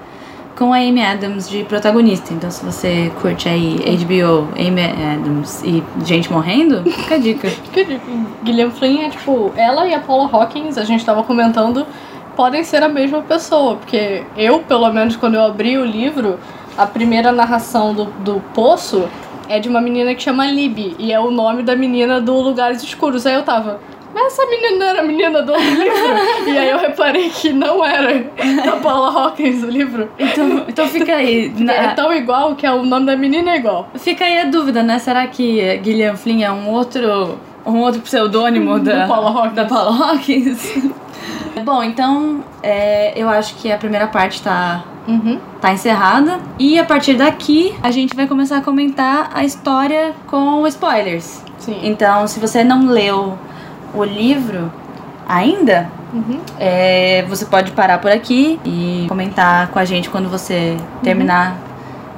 [0.56, 2.34] com a Amy Adams de protagonista.
[2.34, 7.50] Então, se você curte aí HBO, Amy Adams e gente morrendo, fica a dica.
[7.74, 8.00] Que
[8.42, 11.86] Guilherme Flynn é tipo, ela e a Paula Hawkins, a gente tava comentando,
[12.38, 16.40] podem ser a mesma pessoa, porque eu, pelo menos, quando eu abri o livro,
[16.78, 19.10] a primeira narração do, do Poço
[19.50, 22.82] é de uma menina que chama Libby, e é o nome da menina do Lugares
[22.82, 23.26] Escuros.
[23.26, 23.82] Aí eu tava,
[24.24, 26.50] mas essa menina não era a menina do outro livro?
[26.50, 28.26] e aí eu reparei que não era
[28.66, 30.10] da Paula Hawkins o livro.
[30.18, 31.54] Então, então fica aí.
[31.58, 33.90] na- É tão igual que é o nome da menina é igual.
[33.96, 34.98] Fica aí a dúvida, né?
[35.00, 39.54] Será que Gillian Flynn é um outro, um outro pseudônimo da, Paula Hawkins.
[39.56, 40.74] da Paula Hawkins?
[41.64, 45.40] Bom, então é, eu acho que a primeira parte tá, Uhum.
[45.62, 46.40] tá encerrada.
[46.60, 51.44] E a partir daqui a gente vai começar a comentar a história com spoilers.
[51.58, 51.80] Sim.
[51.84, 53.38] Então, se você não leu
[54.00, 54.72] o livro
[55.28, 56.40] ainda, Uhum.
[56.58, 61.58] é, você pode parar por aqui e comentar com a gente quando você terminar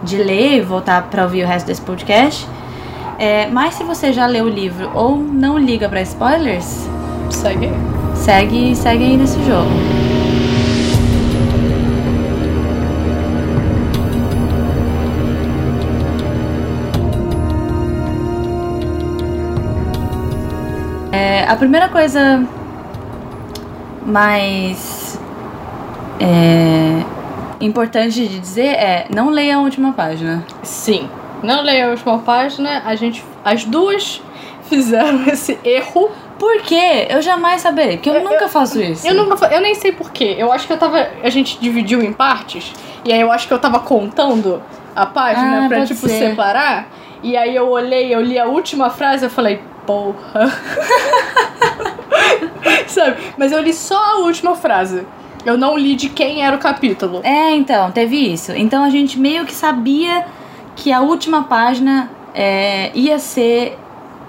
[0.04, 2.48] de ler e voltar para ouvir o resto desse podcast.
[3.18, 6.88] É, mas se você já leu o livro ou não liga para spoilers,
[7.32, 7.70] Segue
[8.16, 9.70] segue, segue aí nesse jogo.
[21.50, 22.46] A primeira coisa
[24.06, 25.20] mais
[26.20, 27.04] é,
[27.60, 30.46] importante de dizer é não leia a última página.
[30.64, 31.10] Sim.
[31.42, 32.82] Não leia a última página.
[32.86, 34.22] A gente, as duas
[34.70, 36.12] fizeram esse erro.
[36.38, 37.08] Por quê?
[37.10, 39.06] Eu jamais saberei, porque eu, Eu- nunca faço isso.
[39.08, 40.36] Eu, nunca, eu nem sei porquê.
[40.38, 41.08] Eu acho que eu tava.
[41.24, 42.74] A gente dividiu em partes.
[43.04, 44.62] E aí eu acho que eu tava contando
[44.96, 46.30] a página Ah, pra, tipo, ser.
[46.30, 46.88] separar.
[47.22, 50.54] E aí eu olhei, eu li a última frase eu falei, porra.
[52.86, 53.18] Sabe?
[53.36, 55.08] Mas eu li só a última frase.
[55.44, 57.22] Eu não li de quem era o capítulo.
[57.24, 58.52] É, então, teve isso.
[58.52, 60.26] Então a gente meio que sabia
[60.76, 63.80] que a última página é, ia ser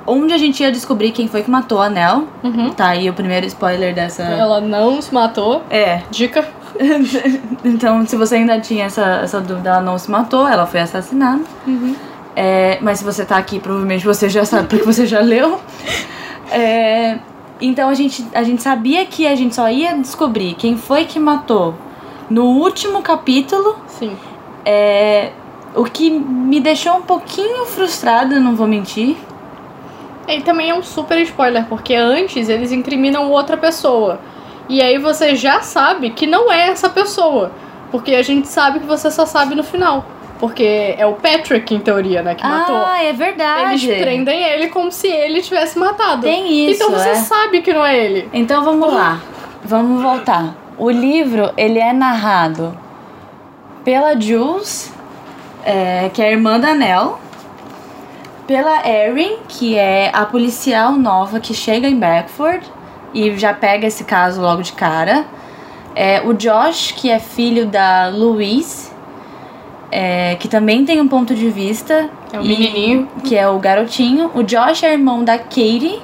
[0.06, 2.26] onde a gente ia descobrir quem foi que matou a Nell.
[2.42, 2.70] Uhum.
[2.70, 4.22] Tá aí o primeiro spoiler dessa.
[4.22, 5.62] Ela não se matou.
[5.68, 6.00] É.
[6.10, 6.48] Dica.
[7.62, 11.42] então, se você ainda tinha essa, essa dúvida, ela não se matou, ela foi assassinada.
[12.42, 15.60] É, mas se você tá aqui, provavelmente você já sabe, porque você já leu.
[16.50, 17.18] É,
[17.60, 21.20] então a gente, a gente sabia que a gente só ia descobrir quem foi que
[21.20, 21.74] matou
[22.30, 23.76] no último capítulo.
[23.86, 24.16] Sim.
[24.64, 25.32] É,
[25.74, 29.18] o que me deixou um pouquinho frustrada, não vou mentir.
[30.26, 34.18] E também é um super spoiler, porque antes eles incriminam outra pessoa.
[34.66, 37.52] E aí você já sabe que não é essa pessoa.
[37.90, 40.06] Porque a gente sabe que você só sabe no final.
[40.40, 42.74] Porque é o Patrick, em teoria, né, que matou.
[42.74, 43.86] Ah, é verdade.
[43.86, 46.22] Eles prendem ele como se ele tivesse matado.
[46.22, 47.14] Tem isso, Então você é.
[47.14, 48.28] sabe que não é ele.
[48.32, 49.20] Então vamos lá,
[49.62, 50.56] vamos voltar.
[50.78, 52.74] O livro ele é narrado
[53.84, 54.90] pela Jules,
[55.62, 57.18] é, que é a irmã da Nell,
[58.46, 62.66] pela Erin, que é a policial nova que chega em Beckford
[63.12, 65.26] e já pega esse caso logo de cara.
[65.94, 68.89] É, o Josh, que é filho da Louise,
[69.90, 72.08] é, que também tem um ponto de vista.
[72.32, 73.08] É o e- menininho.
[73.24, 74.30] Que é o garotinho.
[74.34, 76.00] O Josh é irmão da Katie,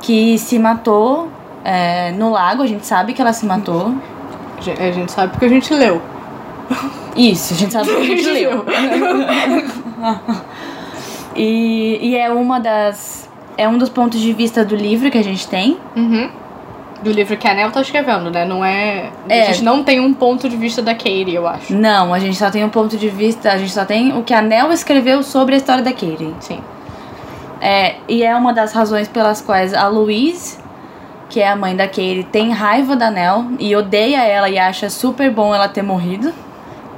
[0.00, 1.28] que se matou
[1.64, 2.62] é, no lago.
[2.62, 3.94] A gente sabe que ela se matou.
[4.58, 6.00] A gente- sabe porque a gente leu.
[7.16, 8.64] Isso, a gente sabe que a gente leu.
[11.34, 13.28] E, e é uma das.
[13.58, 15.76] É um dos pontos de vista do livro que a gente tem.
[15.94, 16.30] Uhum.
[17.02, 18.44] Do livro que a Nell tá escrevendo, né?
[18.44, 19.10] Não é.
[19.28, 19.42] É.
[19.42, 21.74] A gente não tem um ponto de vista da Katie, eu acho.
[21.74, 24.32] Não, a gente só tem um ponto de vista, a gente só tem o que
[24.32, 26.34] a Nell escreveu sobre a história da Katie.
[26.40, 26.60] Sim.
[27.60, 30.58] É, e é uma das razões pelas quais a Louise,
[31.28, 34.88] que é a mãe da Katie, tem raiva da Nell e odeia ela e acha
[34.88, 36.32] super bom ela ter morrido.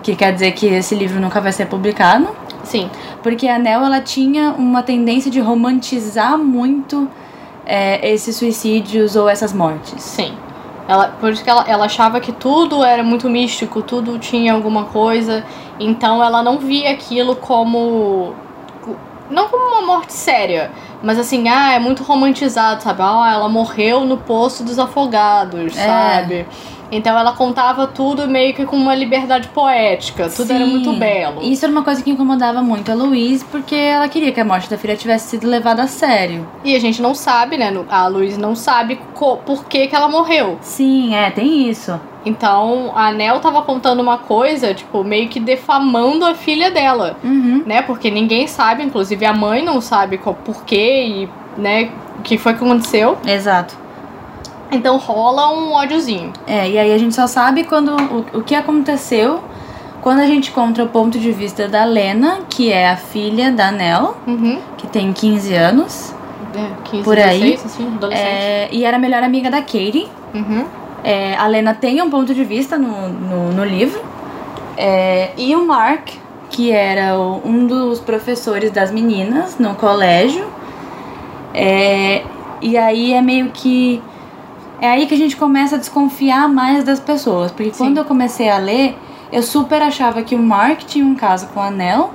[0.03, 2.29] Que quer dizer que esse livro nunca vai ser publicado.
[2.63, 2.89] Sim.
[3.23, 7.09] Porque a Nell, ela tinha uma tendência de romantizar muito
[7.69, 10.03] é, esses suicídios ou essas mortes.
[10.03, 10.35] Sim.
[10.89, 14.85] Ela, por isso que ela, ela achava que tudo era muito místico, tudo tinha alguma
[14.85, 15.45] coisa.
[15.79, 18.33] Então ela não via aquilo como.
[19.31, 20.71] Não como uma morte séria,
[21.03, 23.03] mas assim, ah, é muito romantizado, sabe?
[23.03, 25.87] Ah, ela morreu no poço dos afogados, É.
[25.87, 26.47] sabe?
[26.91, 30.71] Então ela contava tudo meio que com uma liberdade poética, tudo era Sim.
[30.71, 31.43] muito belo.
[31.43, 34.71] Isso era uma coisa que incomodava muito a Louise, porque ela queria que a morte
[34.71, 36.47] da filha tivesse sido levada a sério.
[36.65, 37.73] E a gente não sabe, né?
[37.91, 40.59] A Luiz não sabe por que, que ela morreu.
[40.63, 42.01] Sim, é, tem isso.
[42.25, 47.63] Então a Nel tava contando uma coisa, tipo, meio que defamando a filha dela, Uhum.
[47.67, 47.83] né?
[47.83, 51.29] Porque ninguém sabe, inclusive a mãe não sabe qual porquê e,
[51.61, 53.17] né, o que foi que aconteceu.
[53.27, 53.75] Exato.
[54.71, 56.33] Então rola um ódiozinho.
[56.47, 59.41] É, e aí a gente só sabe quando o, o que aconteceu
[60.03, 63.71] quando a gente encontra o ponto de vista da Lena, que é a filha da
[63.73, 64.61] Nell, Uhum.
[64.77, 66.15] que tem 15 anos.
[66.55, 67.41] É, 15, Por aí.
[67.41, 68.27] 16, assim, adolescente.
[68.27, 70.09] É, e era a melhor amiga da Katie.
[70.35, 70.65] Uhum.
[71.03, 74.01] É, a Lena tem um ponto de vista no, no, no livro.
[74.77, 76.09] É, e o Mark,
[76.51, 80.47] que era o- um dos professores das meninas no colégio.
[81.55, 82.23] É,
[82.61, 84.03] e aí é meio que.
[84.81, 87.51] É aí que a gente começa a desconfiar mais das pessoas.
[87.51, 87.85] Porque Sim.
[87.85, 88.97] quando eu comecei a ler,
[89.33, 92.11] eu super achava que o Mark tinha um caso com a Nell.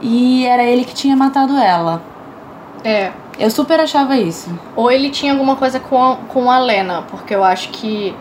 [0.00, 2.02] E era ele que tinha matado ela.
[2.84, 3.12] É.
[3.38, 4.50] Eu super achava isso.
[4.74, 8.14] Ou ele tinha alguma coisa com a, com a Lena, porque eu acho que.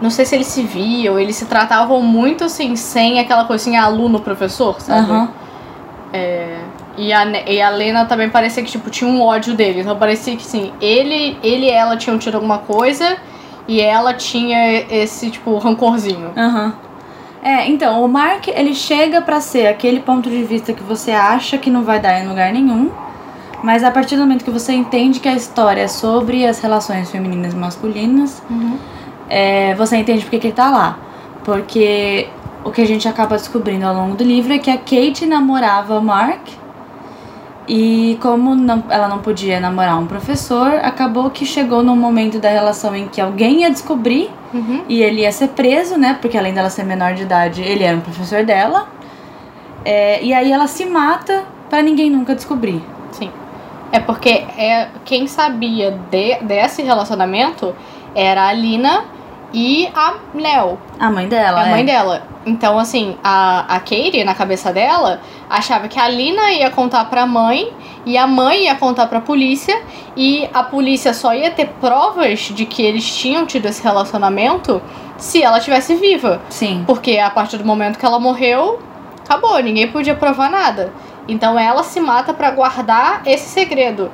[0.00, 4.80] Não sei se eles se viam, eles se tratavam muito assim, sem aquela coisinha aluno-professor,
[4.80, 5.10] sabe?
[5.10, 5.30] Aham.
[6.96, 9.80] E a, e a Lena também parecia que, tipo, tinha um ódio dele.
[9.80, 13.16] Então parecia que, sim, ele, ele e ela tinham tido alguma coisa
[13.66, 16.32] e ela tinha esse, tipo, rancorzinho.
[16.36, 16.74] Aham.
[17.42, 21.58] É, então, o Mark, ele chega pra ser aquele ponto de vista que você acha
[21.58, 22.88] que não vai dar em lugar nenhum,
[23.64, 27.10] mas a partir do momento que você entende que a história é sobre as relações
[27.10, 28.40] femininas e masculinas,
[29.28, 30.98] é, você entende porque que ele tá lá.
[31.42, 32.28] Porque
[32.64, 35.98] o que a gente acaba descobrindo ao longo do livro é que a Kate namorava
[35.98, 36.46] o Mark.
[37.68, 42.48] E como não- ela não podia namorar um professor, acabou que chegou num momento da
[42.48, 44.82] relação em que alguém ia descobrir Uhum.
[44.88, 46.18] e ele ia ser preso, né?
[46.20, 48.88] Porque além dela ser menor de idade, ele era um professor dela.
[49.84, 52.82] É, e aí ela se mata pra ninguém nunca descobrir.
[53.12, 53.30] Sim.
[53.90, 57.74] É porque é, quem sabia de, desse relacionamento
[58.14, 59.04] era a Lina
[59.52, 60.78] e a Nell.
[60.98, 61.62] A mãe dela.
[61.62, 61.84] a mãe é.
[61.84, 62.22] dela.
[62.44, 67.26] Então, assim, a, a Katie, na cabeça dela, achava que a Lina ia contar pra
[67.26, 67.72] mãe
[68.04, 69.80] e a mãe ia contar pra polícia
[70.16, 74.82] e a polícia só ia ter provas de que eles tinham tido esse relacionamento
[75.16, 76.40] se ela estivesse viva.
[76.48, 76.82] Sim.
[76.86, 78.80] Porque a partir do momento que ela morreu,
[79.24, 80.92] acabou, ninguém podia provar nada.
[81.28, 84.10] Então ela se mata pra guardar esse segredo.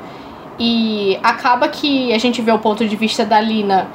[0.58, 3.86] E acaba que a gente vê o ponto de vista da Lina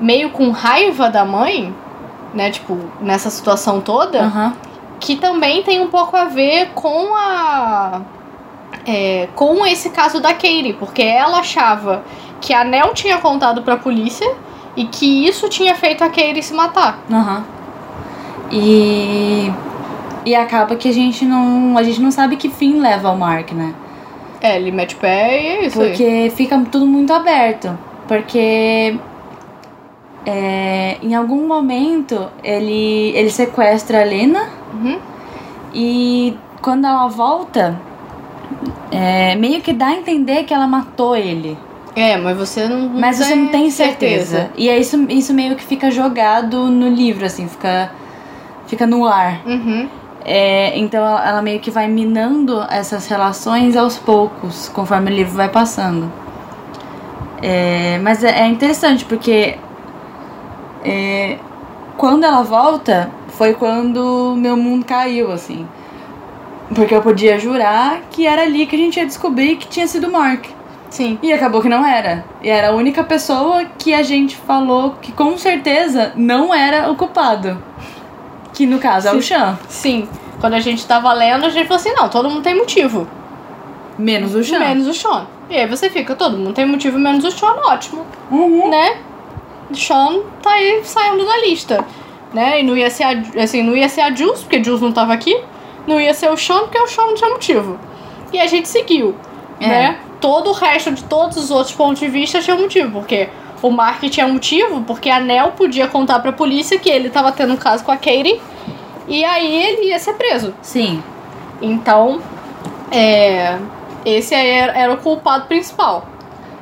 [0.00, 1.74] meio com raiva da mãe,
[2.34, 2.50] né?
[2.50, 4.52] Tipo, nessa situação toda, Aham.
[5.00, 8.00] que também tem um pouco a ver com a.
[8.86, 12.02] é, com esse caso da Katie, porque ela achava
[12.40, 14.30] que a Nell tinha contado pra polícia
[14.76, 16.98] e que isso tinha feito a Katie se matar.
[17.10, 17.44] Aham.
[18.50, 19.52] E.
[20.24, 21.76] E acaba que a gente não.
[21.78, 23.74] A gente não sabe que fim leva o Mark, né?
[24.40, 25.88] É, ele mete o pé e é isso aí.
[25.88, 27.76] Porque fica tudo muito aberto.
[28.06, 28.98] Porque
[30.30, 34.98] é, em algum momento ele, ele sequestra a Lena Uhum.
[35.72, 37.80] e quando ela volta,
[38.90, 41.56] é, meio que dá a entender que ela matou ele.
[41.96, 44.50] É, mas você não, não Mas você não tem certeza.
[44.54, 47.90] E é isso, isso meio que fica jogado no livro, assim, fica,
[48.66, 49.40] fica no ar.
[49.46, 49.88] Uhum.
[50.26, 55.34] É, então ela, ela meio que vai minando essas relações aos poucos, conforme o livro
[55.34, 56.12] vai passando.
[57.40, 59.56] É, mas é, é interessante porque
[60.84, 61.38] é,
[61.96, 65.66] quando ela volta foi quando meu mundo caiu, assim.
[66.74, 70.08] Porque eu podia jurar que era ali que a gente ia descobrir que tinha sido
[70.08, 70.46] o Mark.
[70.90, 71.18] Sim.
[71.22, 72.24] E acabou que não era.
[72.42, 76.96] E era a única pessoa que a gente falou que com certeza não era o
[76.96, 77.62] culpado.
[78.52, 79.22] Que no caso é o Sim.
[79.22, 79.58] Chan.
[79.68, 80.08] Sim.
[80.40, 83.06] Quando a gente tava lendo, a gente falou assim, não, todo mundo tem motivo.
[83.98, 84.60] Menos o Chan.
[84.60, 85.26] Menos o Sean.
[85.50, 88.06] E aí você fica, todo mundo tem motivo menos o Sean, ótimo.
[88.30, 88.70] Uhum.
[88.70, 88.98] Né?
[89.74, 91.84] Sean tá aí saindo da lista,
[92.32, 92.60] né?
[92.60, 95.12] E não ia ser a, assim, não ia ser a Jules, porque Jules não tava
[95.12, 95.38] aqui.
[95.86, 97.78] Não ia ser o Sean, porque o Sean não tinha motivo.
[98.32, 99.14] E a gente seguiu,
[99.60, 99.66] É.
[99.66, 99.98] né?
[100.20, 103.28] Todo o resto de todos os outros pontos de vista tinha motivo, porque
[103.62, 107.54] o Mark tinha motivo, porque a Nell podia contar pra polícia que ele tava tendo
[107.54, 108.40] um caso com a Katie,
[109.06, 110.52] e aí ele ia ser preso.
[110.60, 111.02] Sim.
[111.62, 112.20] Então,
[112.90, 113.58] é,
[114.04, 116.06] esse aí era, era o culpado principal.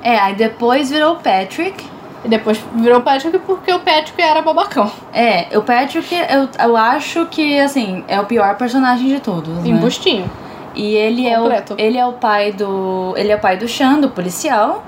[0.02, 1.84] É, aí depois virou o Patrick.
[2.26, 4.90] E depois virou o Patrick porque o Patrick era babacão.
[5.14, 9.68] É, o Patrick, eu, eu acho que, assim, é o pior personagem de todos, né?
[9.68, 10.28] Embustinho.
[10.74, 11.74] E ele é, o, Completo.
[11.78, 13.14] ele é o pai do.
[13.16, 14.84] Ele é o pai do Sean, do policial.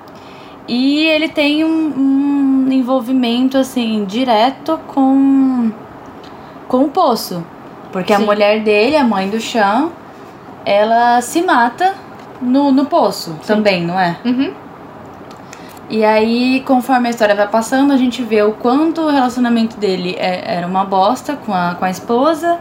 [0.66, 5.70] E ele tem um, um envolvimento, assim, direto com.
[6.66, 7.46] com o poço.
[7.92, 8.24] Porque a Sim.
[8.24, 9.90] mulher dele, a mãe do Sean,
[10.66, 11.94] ela se mata
[12.42, 14.16] no, no poço também, não é?
[14.24, 14.52] Uhum.
[15.90, 20.14] E aí, conforme a história vai passando, a gente vê o quanto o relacionamento dele
[20.18, 22.58] é- era uma bosta com a, com a esposa.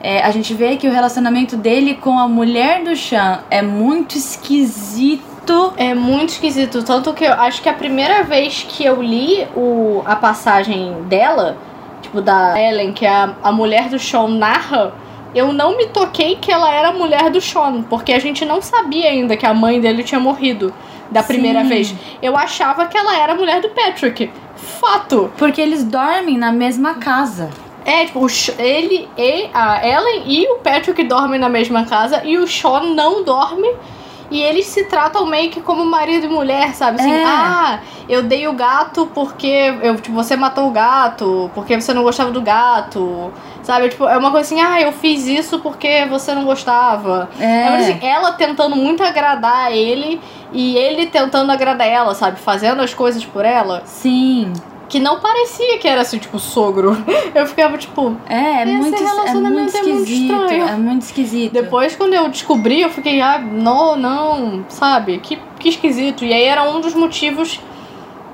[0.00, 4.16] É, a gente vê que o relacionamento dele com a mulher do Sean é muito
[4.16, 5.72] esquisito.
[5.76, 6.84] É muito esquisito.
[6.84, 11.56] Tanto que eu acho que a primeira vez que eu li o, a passagem dela,
[12.00, 14.94] tipo, da Ellen, que a, a mulher do Sean narra,
[15.34, 18.62] eu não me toquei que ela era a mulher do Sean, porque a gente não
[18.62, 20.72] sabia ainda que a mãe dele tinha morrido
[21.10, 21.68] da primeira Sim.
[21.68, 21.94] vez.
[22.22, 24.30] Eu achava que ela era a mulher do Patrick.
[24.56, 25.32] Fato.
[25.36, 27.50] Porque eles dormem na mesma casa.
[27.84, 28.26] É, tipo,
[28.58, 33.24] ele e a Ellen e o Patrick dormem na mesma casa e o Sean não
[33.24, 33.68] dorme.
[34.30, 37.00] E eles se tratam meio que como marido e mulher, sabe?
[37.00, 37.24] Assim, É.
[37.26, 42.02] ah, eu dei o gato porque eu, tipo, você matou o gato, porque você não
[42.04, 43.32] gostava do gato.
[43.62, 43.88] Sabe?
[43.88, 47.28] Tipo, é uma coisa assim, ah, eu fiz isso porque você não gostava.
[47.38, 47.44] É.
[47.44, 50.20] É, assim, ela tentando muito agradar ele
[50.52, 52.38] e ele tentando agradar ela, sabe?
[52.38, 53.82] Fazendo as coisas por ela.
[53.84, 54.52] Sim.
[54.90, 56.96] Que não parecia que era assim, tipo, sogro.
[57.34, 60.32] Eu ficava, tipo, É, é Esse muito, é relacionamento muito é muito esquisito.
[60.32, 60.64] estranho.
[60.68, 61.52] É muito esquisito.
[61.52, 65.18] Depois, quando eu descobri, eu fiquei, ah, não, não, sabe?
[65.18, 66.24] Que, que esquisito.
[66.24, 67.60] E aí era um dos motivos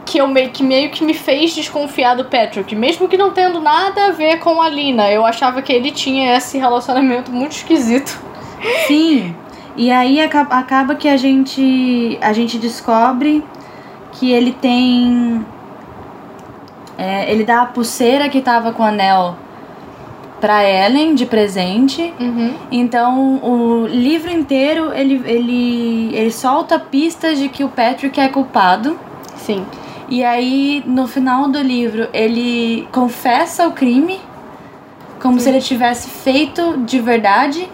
[0.06, 2.74] que, eu meio, que meio que me fez desconfiar do Patrick.
[2.74, 5.10] Mesmo que não tendo nada a ver com a Lina.
[5.10, 8.18] Eu achava que ele tinha esse relacionamento muito esquisito.
[8.88, 9.34] Sim.
[9.76, 13.44] E aí aca- acaba que a gente a gente descobre
[14.12, 15.44] que ele tem
[16.98, 19.36] é, ele dá a pulseira que tava com o anel
[20.40, 22.12] pra Ellen de presente.
[22.20, 22.54] Uhum.
[22.70, 28.98] Então o livro inteiro ele, ele, ele solta pistas de que o Patrick é culpado.
[29.36, 29.64] Sim.
[30.08, 34.20] E aí, no final do livro, ele confessa o crime,
[35.20, 37.68] como se ele tivesse feito de verdade.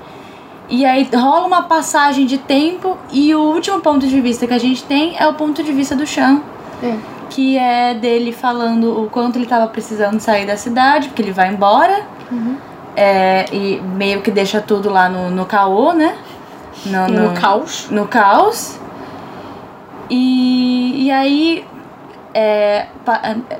[0.71, 4.59] E aí rola uma passagem de tempo e o último ponto de vista que a
[4.59, 6.41] gente tem é o ponto de vista do Sean,
[6.83, 7.12] É.
[7.33, 11.49] que é dele falando o quanto ele tava precisando sair da cidade, porque ele vai
[11.49, 12.03] embora.
[12.31, 12.57] Uhum.
[12.95, 16.15] É, e meio que deixa tudo lá no, no caô, né?
[16.85, 17.89] No, No caos.
[17.91, 18.79] no caos.
[20.11, 21.65] E, e aí,
[22.35, 22.87] é,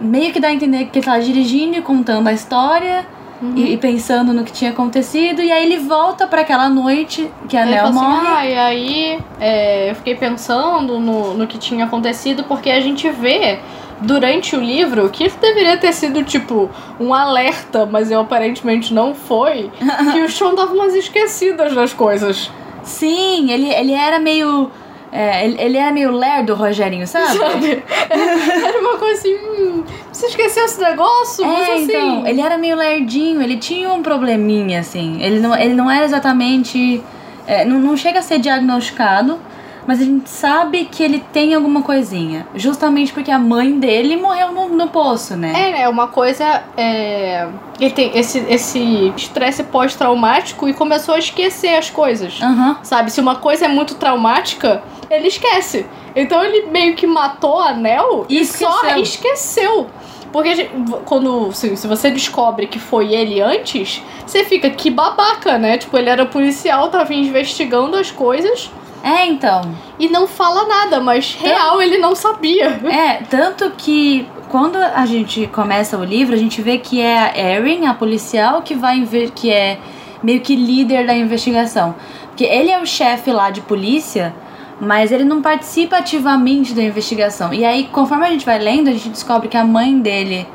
[0.01, 3.07] meio que dá a entender que ele tá dirigindo e contando a história
[3.43, 3.55] Uhum.
[3.57, 5.43] e, e pensando no que tinha acontecido.
[5.43, 8.29] E aí ele volta para aquela noite que a Nel assim, morre.
[8.29, 13.11] ah, e aí é, eu fiquei pensando no, no que tinha acontecido, porque a gente
[13.11, 13.59] vê
[14.01, 16.71] durante o livro que deveria ter sido, tipo,
[17.01, 19.71] um alerta, mas eu aparentemente não foi,
[20.13, 22.51] que o Sean dava umas esquecidas das coisas.
[22.83, 24.71] Sim, ele, ele era meio.
[25.13, 27.37] É, ele, ele era meio lerdo, Rogerinho, sabe?
[27.37, 27.85] Sabe?
[28.11, 31.47] Era uma coisa assim, hum, você esqueceu esse negócio?
[31.47, 31.85] mas É, assim.
[31.85, 35.23] então, ele era meio lerdinho, ele tinha um probleminha, assim.
[35.23, 37.03] Ele não, ele não era exatamente.
[37.47, 39.39] é, não, não chega a ser diagnosticado,
[39.87, 42.47] mas a gente sabe que ele tem alguma coisinha.
[42.55, 45.53] Justamente porque a mãe dele morreu no, no poço, né?
[45.55, 45.89] É, né?
[45.89, 46.63] Uma coisa.
[46.77, 47.49] É...
[47.81, 52.41] Ele tem esse esse estresse pós-traumático e começou a esquecer as coisas.
[52.41, 52.79] Aham.
[52.83, 53.11] Sabe?
[53.11, 55.87] Se uma coisa é muito traumática, ele esquece.
[56.15, 59.89] Então ele meio que matou a Nel E e só esqueceu.
[60.33, 60.71] Porque gente-
[61.05, 65.77] quando se, se você descobre que foi ele antes, você fica que babaca, né?
[65.77, 68.71] Tipo, ele era policial, tava investigando as coisas
[69.03, 69.75] É, então.
[69.99, 72.81] e não fala nada, mas real ele não sabia.
[72.85, 77.39] É, tanto que quando a gente começa o livro, a gente vê que é a
[77.39, 79.79] Erin, a policial, que vai ver que é
[80.23, 81.95] meio que líder da investigação.
[82.29, 84.35] Porque ele é o chefe lá de polícia,
[84.81, 87.53] mas ele não participa ativamente da investigação.
[87.53, 90.47] E aí, conforme a gente vai lendo, a gente descobre que a mãe dele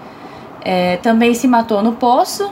[0.61, 2.51] é, também se matou no poço.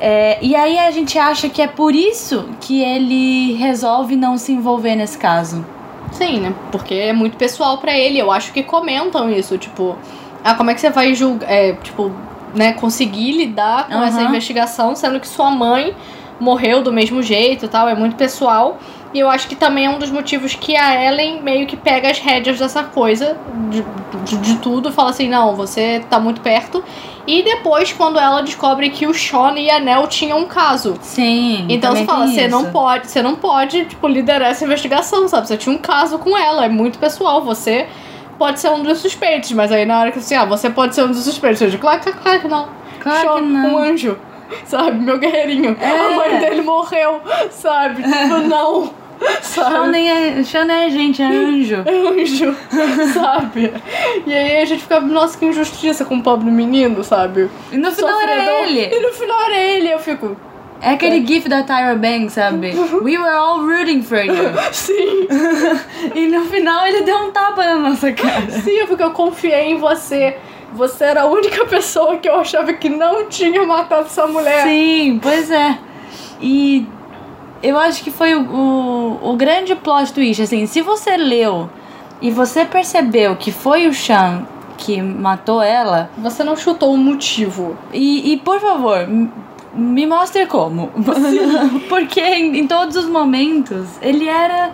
[0.00, 4.52] É, e aí a gente acha que é por isso que ele resolve não se
[4.52, 5.64] envolver nesse caso.
[6.12, 6.54] Sim, né?
[6.70, 8.18] Porque é muito pessoal pra ele.
[8.18, 9.96] Eu acho que comentam isso, tipo,
[10.44, 12.12] ah, como é que você vai julgar, é, tipo,
[12.54, 14.28] né, conseguir lidar com essa Aham.
[14.28, 15.94] investigação, sendo que sua mãe
[16.38, 18.78] morreu do mesmo jeito e tal, é muito pessoal.
[19.14, 22.10] E eu acho que também é um dos motivos que a Ellen meio que pega
[22.10, 23.36] as rédeas dessa coisa,
[23.70, 23.82] de,
[24.24, 26.84] de, de tudo, fala assim, não, você tá muito perto.
[27.26, 30.96] E depois, quando ela descobre que o Sean e a Nell tinham um caso.
[31.00, 31.66] Sim.
[31.68, 35.48] Então você fala, você não pode, você não pode, tipo, liderar essa investigação, sabe?
[35.48, 37.88] Você tinha um caso com ela, é muito pessoal, você
[38.38, 41.02] pode ser um dos suspeitos, mas aí na hora que assim, ah, você pode ser
[41.02, 42.68] um dos suspeitos, eu digo, claro, claro, claro que não.
[43.00, 43.74] Claro Sean, que não.
[43.74, 44.18] um anjo,
[44.64, 45.00] sabe?
[45.00, 45.76] Meu guerreirinho.
[45.80, 45.98] É.
[45.98, 47.20] A mãe dele morreu,
[47.50, 48.02] sabe?
[48.02, 49.05] Tipo, não.
[49.40, 50.06] Sabe?
[50.06, 51.82] é, Sean é gente, é anjo.
[51.86, 52.54] É anjo,
[53.14, 53.72] sabe?
[54.26, 57.48] E aí a gente fica, nossa, que injustiça com o pobre menino, sabe?
[57.72, 58.68] E no final era Sofredor.
[58.68, 58.94] ele.
[58.94, 60.36] E no final era ele, eu fico,
[60.82, 62.74] É aquele gif da Tyra Banks, sabe?
[63.02, 64.34] We were all rooting for you.
[64.72, 65.26] sim.
[66.14, 68.50] E no final ele deu um tapa na nossa cara.
[68.50, 70.36] Sim, porque eu confiei em você.
[70.74, 74.62] Você era a única pessoa que eu achava que não tinha matado essa mulher.
[74.64, 75.78] Sim, pois é.
[76.40, 76.86] E
[77.62, 81.68] eu acho que foi o, o, o grande plot twist, assim, se você leu
[82.20, 84.46] e você percebeu que foi o Sean
[84.78, 87.76] que matou ela, Você não chutou o motivo.
[87.92, 89.08] e, e por favor,
[89.72, 90.90] me mostre como.
[91.88, 94.70] Porque em, em todos os momentos ele era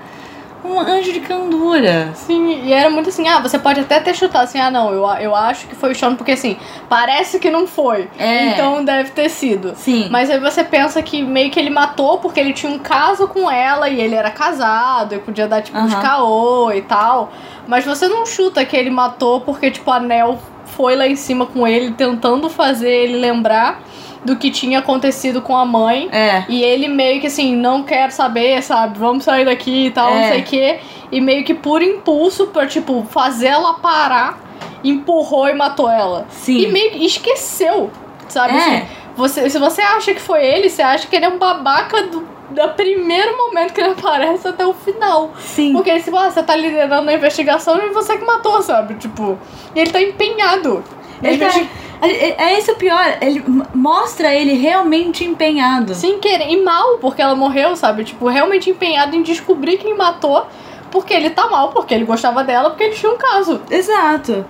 [0.64, 2.10] um anjo de candura.
[2.14, 5.04] Sim, e era muito assim, ah, você pode até ter chutado assim, ah, não, eu,
[5.20, 6.56] eu acho que foi o Sean, porque assim,
[6.88, 8.08] parece que não foi.
[8.18, 8.50] É.
[8.50, 9.74] Então deve ter sido.
[9.76, 10.08] Sim.
[10.10, 13.50] Mas aí você pensa que meio que ele matou porque ele tinha um caso com
[13.50, 16.02] ela e ele era casado e podia dar tipo uns Aham.
[16.02, 17.32] caô e tal.
[17.66, 21.46] Mas você não chuta que ele matou porque tipo a Nel foi lá em cima
[21.46, 23.80] com ele tentando fazer ele lembrar
[24.24, 26.08] do que tinha acontecido com a mãe.
[26.12, 26.44] É.
[26.48, 28.98] E ele meio que assim, não quer saber, sabe?
[28.98, 30.28] Vamos sair daqui e tal, não É.
[30.30, 30.78] sei o quê.
[31.10, 34.38] E meio que por impulso, pra, tipo, fazer ela parar,
[34.84, 36.26] empurrou e matou ela.
[36.30, 36.58] Sim.
[36.58, 37.90] E meio que esqueceu,
[38.28, 38.54] sabe?
[38.54, 38.58] É.
[38.58, 38.82] Assim,
[39.16, 42.26] você, se você acha que foi ele, você acha que ele é um babaca do,
[42.50, 45.32] do primeiro momento que ele aparece até o final.
[45.38, 45.72] Sim.
[45.72, 48.94] Porque se ah, você tá liderando a investigação e você que matou, sabe?
[48.94, 49.38] Tipo,
[49.74, 50.82] e ele tá empenhado.
[51.22, 51.68] Ele tá- investi-
[52.02, 53.44] é, esse o pior, ele
[53.74, 55.94] mostra ele realmente empenhado.
[55.94, 56.48] Sem querer.
[56.50, 58.04] E mal, porque ela morreu, sabe?
[58.04, 60.46] Tipo, realmente empenhado em descobrir quem matou.
[60.90, 63.62] Porque ele tá mal, porque ele gostava dela, porque ele tinha um caso.
[63.70, 64.44] Exato.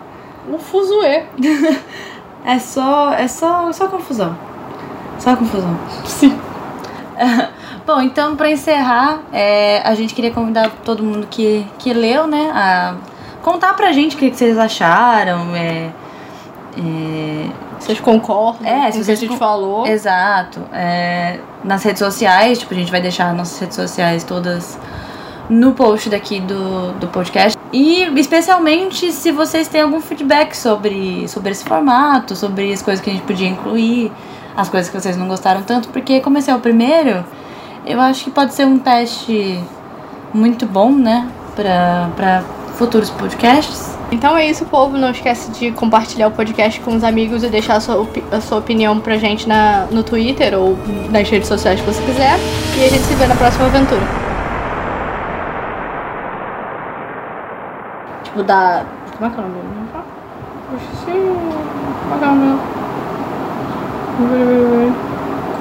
[0.49, 1.25] O fuzuê.
[2.45, 4.37] É só, é só, só confusão.
[5.17, 5.79] Só confusão.
[6.05, 6.37] Sim.
[7.87, 12.51] Bom, então pra encerrar, é, a gente queria convidar todo mundo que, que leu, né,
[12.53, 12.95] a
[13.43, 15.55] contar pra gente o que, que vocês acharam.
[15.55, 15.91] É,
[16.79, 17.47] é,
[17.79, 19.87] Vocês concordam É, com o que a gente con- falou?
[19.87, 20.61] Exato.
[20.73, 24.79] É, nas redes sociais, tipo, a gente vai deixar nossas redes sociais todas
[25.51, 27.59] no post daqui do, do podcast.
[27.73, 33.11] E especialmente se vocês têm algum feedback sobre, sobre esse formato, sobre as coisas que
[33.11, 34.13] a gente podia incluir,
[34.57, 37.25] as coisas que vocês não gostaram tanto, porque como esse é o primeiro,
[37.85, 39.59] eu acho que pode ser um teste
[40.33, 41.29] muito bom, né?
[41.57, 42.43] Pra
[42.77, 43.92] futuros podcasts.
[44.13, 44.99] Então é isso, povo.
[44.99, 48.59] Não esquece de compartilhar o podcast com os amigos e deixar a sua, a sua
[48.59, 50.77] opinião pra gente na, no Twitter ou
[51.11, 52.39] nas redes sociais que você quiser.
[52.79, 54.03] E a gente se vê na próxima aventura.
[58.23, 58.85] Tipo, da.
[59.17, 59.83] Como é que é o nome
[60.77, 61.13] esqueci.
[62.03, 62.61] Como é que é o nome?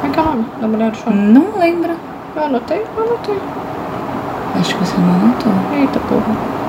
[0.01, 1.13] Como é que é o nome da mulher do chão?
[1.13, 1.95] Não lembro.
[2.35, 2.85] Eu anotei?
[2.97, 3.39] Eu anotei.
[4.59, 5.53] Acho que você não anotou.
[5.73, 6.60] Eita porra.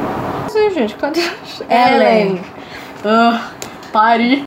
[0.52, 1.22] Sim, gente, cadê?
[1.68, 2.38] Ellen.
[3.02, 3.50] Ah,
[3.90, 4.40] pare.